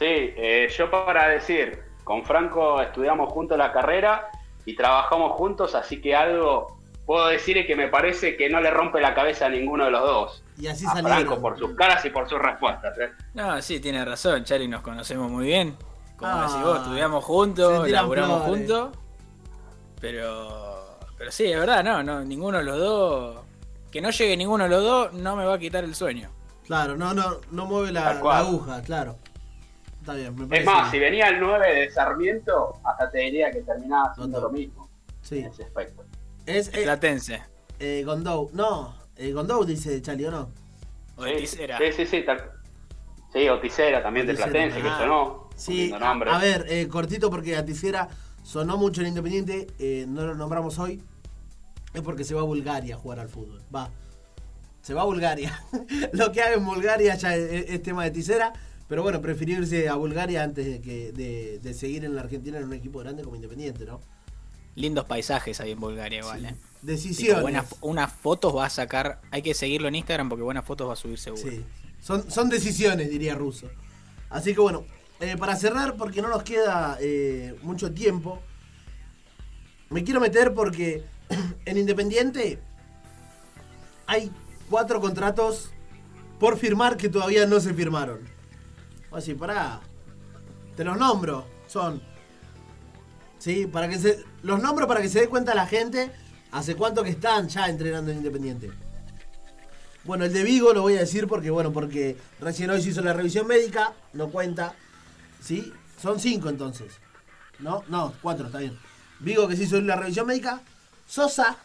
[0.00, 4.28] Sí, eh, yo para decir, con Franco estudiamos juntos la carrera
[4.64, 8.70] y trabajamos juntos, así que algo puedo decir es que me parece que no le
[8.70, 10.44] rompe la cabeza a ninguno de los dos.
[10.58, 11.18] Y así a salieron.
[11.26, 12.96] Franco por sus caras y por sus respuestas.
[12.98, 13.10] ¿eh?
[13.34, 15.76] No, sí, tiene razón, Charlie, nos conocemos muy bien.
[16.16, 18.70] Como Ah, decís vos, estudiamos juntos, laburamos flores.
[18.70, 18.98] juntos.
[20.00, 23.36] Pero, pero sí, es verdad, no, no, ninguno de los dos.
[23.92, 26.30] Que no llegue ninguno de los dos no me va a quitar el sueño.
[26.66, 29.16] Claro, no, no, no mueve la, aguja, claro.
[30.00, 33.60] Está bien, me Es más, si venía el 9 de Sarmiento, hasta te diría que
[33.62, 34.52] terminaba haciendo Total.
[34.52, 34.90] lo mismo
[35.22, 35.40] Sí.
[35.40, 36.04] en ese aspecto.
[36.46, 37.42] Es eh, Platense.
[37.78, 38.50] eh, Gondou.
[38.54, 40.50] No, eh, Gondou dice Chali, ¿o no?
[41.16, 41.78] O de Tisera.
[41.78, 42.22] Sí, sí, sí.
[42.24, 42.50] tal-
[43.32, 44.34] Sí, Oticera también de.
[44.34, 44.98] Platense, que Ah.
[44.98, 45.32] sonó.
[45.44, 48.08] un Sí, a, a ver, eh, cortito porque Aticera
[48.42, 51.02] sonó mucho en Independiente, eh, no lo nombramos hoy,
[51.92, 53.62] es porque se va a Bulgaria a jugar al fútbol.
[53.72, 53.90] Va,
[54.80, 55.52] se va a Bulgaria.
[56.14, 58.52] lo que haga en Bulgaria ya es, es tema de Ticera,
[58.90, 62.58] pero bueno, prefirió irse a Bulgaria antes de, que, de, de seguir en la Argentina
[62.58, 64.00] en un equipo grande como Independiente, ¿no?
[64.74, 66.40] Lindos paisajes ahí en Bulgaria, igual.
[66.40, 66.46] Sí.
[66.46, 66.54] eh.
[66.82, 67.40] Decisiones.
[67.40, 69.20] buenas, unas fotos va a sacar.
[69.30, 71.40] Hay que seguirlo en Instagram porque buenas fotos va a subir seguro.
[71.40, 71.64] Sí,
[72.00, 73.68] son, son decisiones, diría Russo.
[74.28, 74.84] Así que bueno,
[75.20, 78.40] eh, para cerrar, porque no nos queda eh, mucho tiempo,
[79.88, 81.04] me quiero meter porque
[81.64, 82.58] en Independiente
[84.08, 84.32] hay
[84.68, 85.70] cuatro contratos
[86.40, 88.39] por firmar que todavía no se firmaron.
[89.12, 89.80] Así, pará.
[90.76, 91.46] Te los nombro.
[91.66, 92.02] Son.
[93.38, 94.24] Sí, para que se.
[94.42, 96.10] Los nombro para que se dé cuenta la gente
[96.52, 98.70] hace cuánto que están ya entrenando en Independiente.
[100.04, 103.02] Bueno, el de Vigo lo voy a decir porque, bueno, porque recién hoy se hizo
[103.02, 104.74] la revisión médica, no cuenta.
[105.42, 105.72] ¿Sí?
[106.00, 106.94] Son cinco entonces.
[107.58, 107.84] ¿No?
[107.88, 108.78] No, cuatro, está bien.
[109.20, 110.60] Vigo que se hizo la revisión médica.
[111.06, 111.58] Sosa.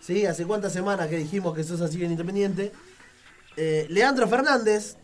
[0.00, 0.24] ¿Sí?
[0.26, 2.72] Hace cuántas semanas que dijimos que Sosa sigue en Independiente.
[3.56, 4.96] Eh, Leandro Fernández.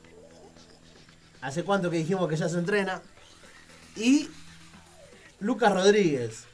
[1.49, 3.01] Hace cuánto que dijimos que ya se entrena.
[3.97, 4.29] Y
[5.41, 6.45] Lucas Rodríguez.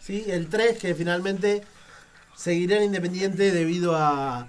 [0.00, 0.24] ¿Sí?
[0.26, 1.62] El 3 que finalmente
[2.34, 4.48] seguirá en Independiente debido a,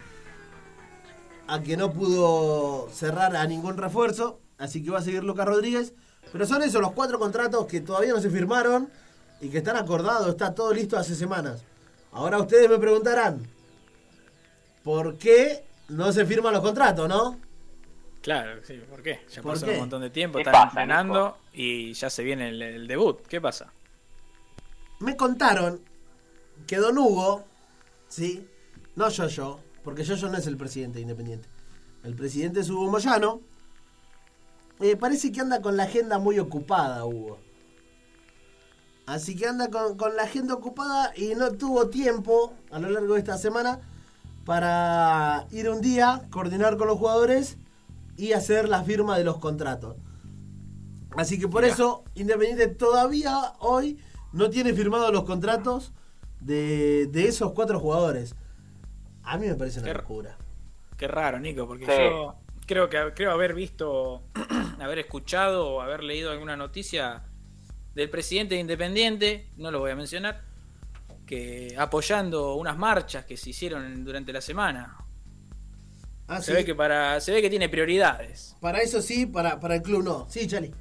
[1.46, 4.40] a que no pudo cerrar a ningún refuerzo.
[4.58, 5.94] Así que va a seguir Lucas Rodríguez.
[6.32, 8.90] Pero son esos los cuatro contratos que todavía no se firmaron
[9.42, 10.28] y que están acordados.
[10.28, 11.62] Está todo listo hace semanas.
[12.12, 13.48] Ahora ustedes me preguntarán,
[14.84, 17.45] ¿por qué no se firman los contratos, no?
[18.26, 19.20] Claro, sí, ¿por qué?
[19.32, 19.74] Ya ¿Por pasó qué?
[19.74, 23.22] un montón de tiempo, ¿Qué están pasa, entrenando y ya se viene el, el debut.
[23.28, 23.72] ¿Qué pasa?
[25.00, 25.80] Me contaron
[26.66, 27.44] que Don Hugo,
[28.08, 28.50] ¿sí?
[28.96, 31.48] No yo, yo, porque yo, yo no es el presidente de Independiente.
[32.04, 33.42] El presidente es Hugo Moyano.
[34.80, 37.38] Eh, parece que anda con la agenda muy ocupada, Hugo.
[39.06, 43.14] Así que anda con, con la agenda ocupada y no tuvo tiempo a lo largo
[43.14, 43.82] de esta semana
[44.46, 47.60] para ir un día, coordinar con los jugadores
[48.18, 49.98] y hacer la firma de los contratos.
[51.18, 54.00] Así que por eso Independiente todavía hoy
[54.34, 55.94] no tiene firmados los contratos
[56.42, 58.36] de, de esos cuatro jugadores.
[59.24, 60.38] A mí me parece una Qué- locura.
[60.98, 61.92] Qué raro, Nico, porque Sí.
[61.98, 62.36] yo
[62.66, 64.24] creo que creo haber visto,
[64.80, 67.24] haber escuchado o haber leído alguna noticia
[67.94, 70.44] del presidente de Independiente, no lo voy a mencionar,
[71.26, 74.98] que apoyando unas marchas que se hicieron durante la semana.
[76.28, 76.54] Ah, Se sí.
[76.54, 78.56] ve que para se ve que tiene prioridades.
[78.62, 80.26] Para eso sí, para, para el club no.
[80.30, 80.74] Sí, Chali.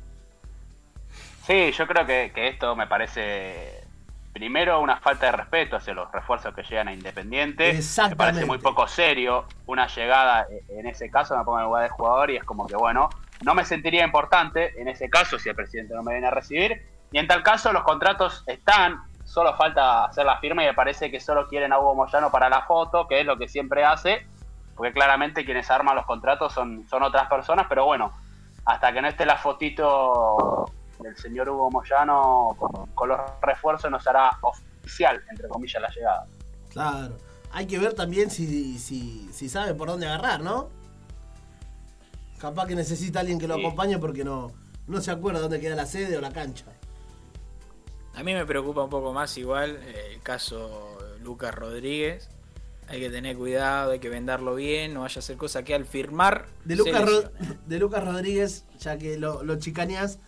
[1.46, 3.84] Sí, yo creo que, que esto me parece
[4.32, 7.78] primero una falta de respeto hacia los refuerzos que llegan a Independiente.
[8.08, 11.66] Me parece muy poco serio una llegada eh, en ese caso, me pongo en el
[11.68, 13.10] lugar del jugador y es como que bueno,
[13.42, 16.82] no me sentiría importante en ese caso si el presidente no me viene a recibir.
[17.12, 21.10] Y en tal caso los contratos están, solo falta hacer la firma y me parece
[21.10, 24.26] que solo quieren a Hugo Moyano para la foto, que es lo que siempre hace,
[24.76, 28.12] porque claramente quienes arman los contratos son, son otras personas, pero bueno,
[28.64, 30.64] hasta que no esté la fotito
[31.00, 36.26] del señor Hugo Moyano con, con los refuerzos no será oficial, entre comillas, la llegada.
[36.70, 37.16] Claro.
[37.52, 40.70] Hay que ver también si, si, si sabe por dónde agarrar, ¿no?
[42.40, 43.60] Capaz que necesita alguien que lo Sí.
[43.64, 44.50] acompañe porque no,
[44.86, 46.66] no se acuerda dónde queda la sede o la cancha.
[48.14, 52.28] A mí me preocupa un poco más igual eh, el caso Lucas Rodríguez.
[52.88, 55.86] Hay que tener cuidado, hay que venderlo bien, no vaya a hacer cosa que al
[55.86, 57.08] firmar De Lucas,
[57.66, 60.18] de Lucas Rodríguez, ya que lo, lo chicaneás,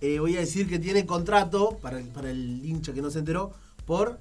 [0.00, 3.18] eh, voy a decir que tiene contrato, para el, para el hincha que no se
[3.18, 3.52] enteró,
[3.84, 4.20] por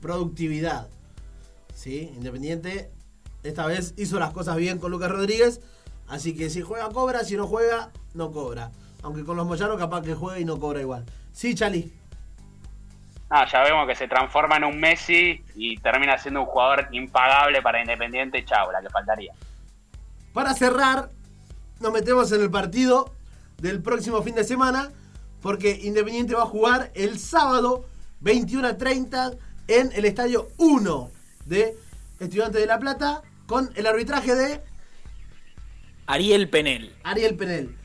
[0.00, 0.88] productividad.
[1.74, 2.10] ¿sí?
[2.16, 2.90] Independiente
[3.42, 5.60] esta vez hizo las cosas bien con Lucas Rodríguez.
[6.06, 7.24] Así que si juega, cobra.
[7.24, 8.72] Si no juega, no cobra.
[9.02, 11.04] Aunque con los Moyanos capaz que juegue y no cobra igual.
[11.32, 11.92] Sí, Chali.
[13.30, 17.60] Ah, ya vemos que se transforma en un Messi y termina siendo un jugador impagable
[17.60, 18.44] para Independiente.
[18.44, 19.32] Chau, la que faltaría.
[20.32, 21.10] Para cerrar,
[21.80, 23.12] nos metemos en el partido
[23.58, 24.90] del próximo fin de semana.
[25.42, 27.84] Porque Independiente va a jugar el sábado
[28.20, 29.32] 21 a 30
[29.68, 31.10] en el estadio 1
[31.44, 31.76] de
[32.18, 34.62] Estudiantes de La Plata con el arbitraje de
[36.06, 36.96] Ariel Penel.
[37.04, 37.76] Ariel Penel.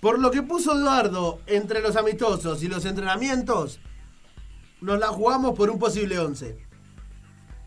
[0.00, 3.80] Por lo que puso Eduardo entre los amistosos y los entrenamientos,
[4.86, 6.56] nos la jugamos por un posible 11.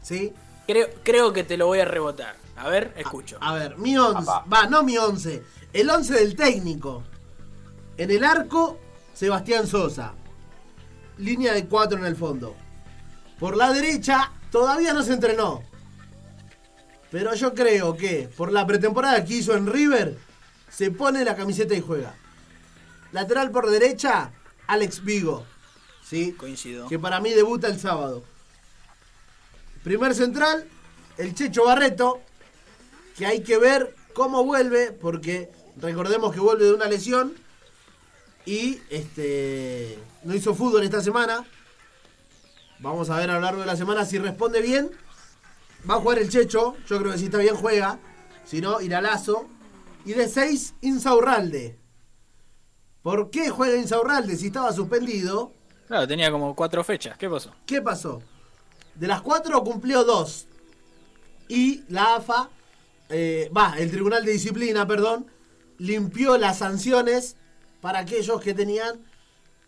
[0.02, 0.34] ¿Sí?
[0.66, 2.38] Creo, creo que te lo voy a rebotar.
[2.56, 3.38] A ver, escucho.
[3.42, 4.26] A, ver, mi 11.
[4.26, 4.46] Papá.
[4.52, 5.44] Va, no mi 11.
[5.74, 7.04] El 11 del técnico.
[7.98, 8.80] En el arco,
[9.14, 10.14] Sebastián Sosa.
[11.18, 12.56] Línea de 4 en el fondo.
[13.38, 15.62] Por la derecha, todavía no se entrenó.
[17.12, 20.18] Pero yo creo que por la pretemporada que hizo en River,
[20.70, 22.16] se pone la camiseta y juega.
[23.12, 24.32] Lateral por derecha,
[24.68, 25.46] Alex Vigo.
[26.10, 26.34] ¿Sí?
[26.34, 26.88] Coincido.
[26.88, 28.24] Que para mí debuta el sábado.
[29.84, 30.68] Primer central,
[31.18, 32.20] el Checho Barreto.
[33.16, 37.36] Que hay que ver cómo vuelve, porque recordemos que vuelve de una lesión.
[38.44, 41.46] Y este no hizo fútbol esta semana.
[42.80, 44.90] Vamos a ver a lo largo de la semana si responde bien.
[45.88, 46.76] Va a jugar el Checho.
[46.88, 48.00] Yo creo que si está bien juega.
[48.46, 49.48] Si no, irá Lazo.
[50.06, 51.78] Y de 6, Insaurralde.
[53.04, 55.54] ¿Por qué juega Insaurralde si estaba suspendido?
[55.90, 57.18] Claro, tenía como cuatro fechas.
[57.18, 57.52] ¿Qué pasó?
[57.66, 58.22] ¿Qué pasó?
[58.94, 60.46] De las cuatro cumplió dos.
[61.48, 62.52] Y la AFA,
[63.10, 65.26] eh, va, el Tribunal de Disciplina, perdón,
[65.80, 67.38] limpió las sanciones
[67.82, 69.04] para aquellos que tenían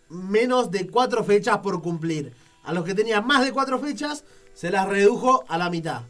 [0.10, 2.36] menos de cuatro fechas por cumplir.
[2.64, 6.04] A los que tenían más de cuatro fechas, se las redujo a la mitad.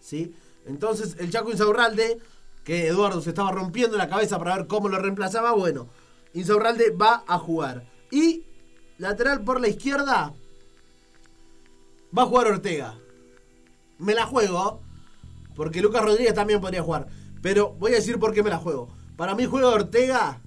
[0.00, 0.34] ¿Sí?
[0.64, 2.18] Entonces, el Chaco Insaurralde,
[2.64, 5.90] que Eduardo se estaba rompiendo la cabeza para ver cómo lo reemplazaba, bueno,
[6.32, 7.84] Insaurralde va a jugar.
[8.10, 8.46] Y
[9.00, 10.34] lateral por la izquierda,
[12.16, 12.98] va a jugar Ortega.
[13.98, 14.82] Me la juego,
[15.56, 17.08] porque Lucas Rodríguez también podría jugar.
[17.42, 18.88] Pero voy a decir por qué me la juego.
[19.16, 20.40] Para mí juega Ortega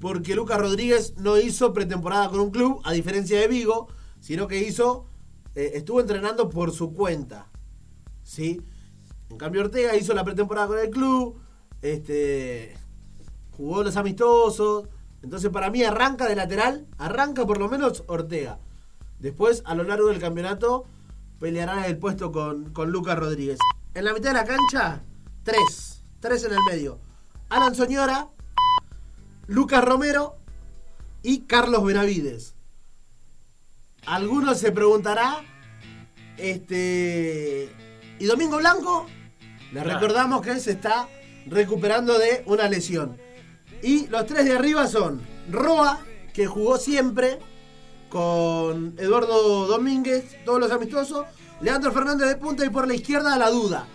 [0.00, 3.88] porque Lucas Rodríguez no hizo pretemporada con un club, a diferencia de Vigo,
[4.20, 5.06] sino que hizo,
[5.54, 7.48] eh, estuvo entrenando por su cuenta.
[8.22, 8.62] ¿Sí?
[9.30, 11.38] En cambio Ortega hizo la pretemporada con el club,
[11.82, 12.74] este,
[13.56, 14.88] jugó los amistosos.
[15.26, 18.60] Entonces para mí arranca de lateral, arranca por lo menos Ortega.
[19.18, 20.84] Después, a lo largo del campeonato,
[21.40, 23.58] peleará el puesto con, con Lucas Rodríguez.
[23.94, 25.02] En la mitad de la cancha,
[25.42, 26.04] tres.
[26.20, 27.00] Tres en el medio.
[27.48, 28.28] Alan Soñora,
[29.48, 30.36] Lucas Romero
[31.24, 32.54] y Carlos Benavides.
[34.06, 35.38] Algunos se preguntará,
[36.36, 37.68] este,
[38.20, 39.08] ¿y Domingo Blanco?
[39.72, 41.08] Les recordamos que se está
[41.46, 43.25] recuperando de una lesión.
[43.82, 45.20] Y los tres de arriba son
[45.50, 46.00] Roa,
[46.32, 47.38] que jugó siempre
[48.08, 51.26] con Eduardo Domínguez, todos los amistosos,
[51.60, 53.86] Leandro Fernández de punta y por la izquierda la duda,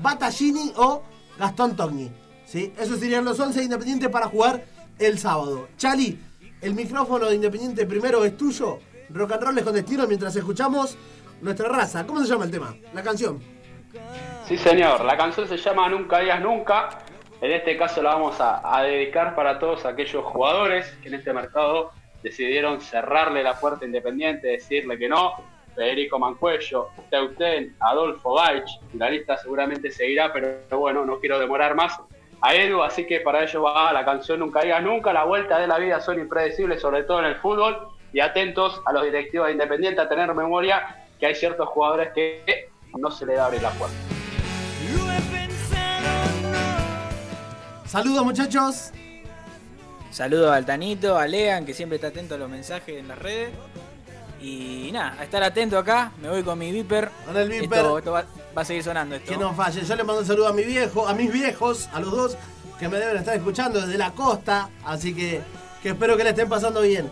[0.00, 1.02] Battaglini o
[1.38, 2.10] Gastón Togni.
[2.44, 2.72] ¿Sí?
[2.78, 4.64] Esos serían los 11 de Independiente para jugar
[4.98, 5.68] el sábado.
[5.76, 6.18] Chali,
[6.60, 8.78] el micrófono de Independiente primero es tuyo.
[9.10, 10.96] Rock and roll es con destino mientras escuchamos
[11.40, 12.06] nuestra raza.
[12.06, 12.76] ¿Cómo se llama el tema?
[12.94, 13.40] La canción.
[14.46, 15.04] Sí, señor.
[15.04, 16.98] La canción se llama Nunca digas nunca.
[17.40, 21.90] En este caso la vamos a, dedicar para todos aquellos jugadores que en este mercado
[22.22, 25.34] decidieron cerrarle la puerta Independiente, decirle que no.
[25.74, 32.00] Federico Mancuello, Teuten, Adolfo Baich, la lista seguramente seguirá, pero bueno, no quiero demorar más
[32.40, 35.66] a Edu, así que para ello va la canción Nunca digas nunca, la vuelta de
[35.66, 39.52] la vida son impredecibles, sobre todo en el fútbol, y atentos a los directivos de
[39.52, 43.70] Independiente a tener memoria que hay ciertos jugadores que no se le da abrir la
[43.72, 44.25] puerta.
[47.86, 48.90] Saludos muchachos.
[50.10, 53.50] Saludos al Tanito, a Lean, que siempre está atento a los mensajes en las redes.
[54.40, 56.12] Y nada, a estar atento acá.
[56.20, 57.10] Me voy con mi Viper.
[57.24, 57.78] Con el Viper.
[57.78, 58.24] Esto, esto va,
[58.56, 59.30] va a seguir sonando esto.
[59.30, 59.84] Que no falle.
[59.84, 62.36] Yo le mando un saludo a mi viejo, a mis viejos, a los dos,
[62.78, 64.68] que me deben estar escuchando desde la costa.
[64.84, 65.40] Así que,
[65.82, 67.10] que espero que le estén pasando bien.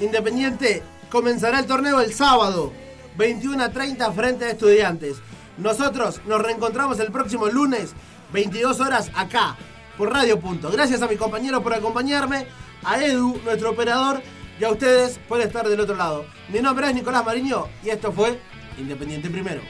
[0.00, 2.72] Independiente comenzará el torneo el sábado,
[3.16, 5.16] 21 a 30 frente a estudiantes.
[5.58, 7.94] Nosotros nos reencontramos el próximo lunes,
[8.32, 9.56] 22 horas acá,
[9.96, 10.70] por Radio Punto.
[10.70, 12.46] Gracias a mis compañeros por acompañarme,
[12.82, 14.22] a Edu, nuestro operador,
[14.58, 16.26] y a ustedes por estar del otro lado.
[16.48, 18.38] Mi nombre es Nicolás Mariño y esto fue
[18.78, 19.62] Independiente Primero.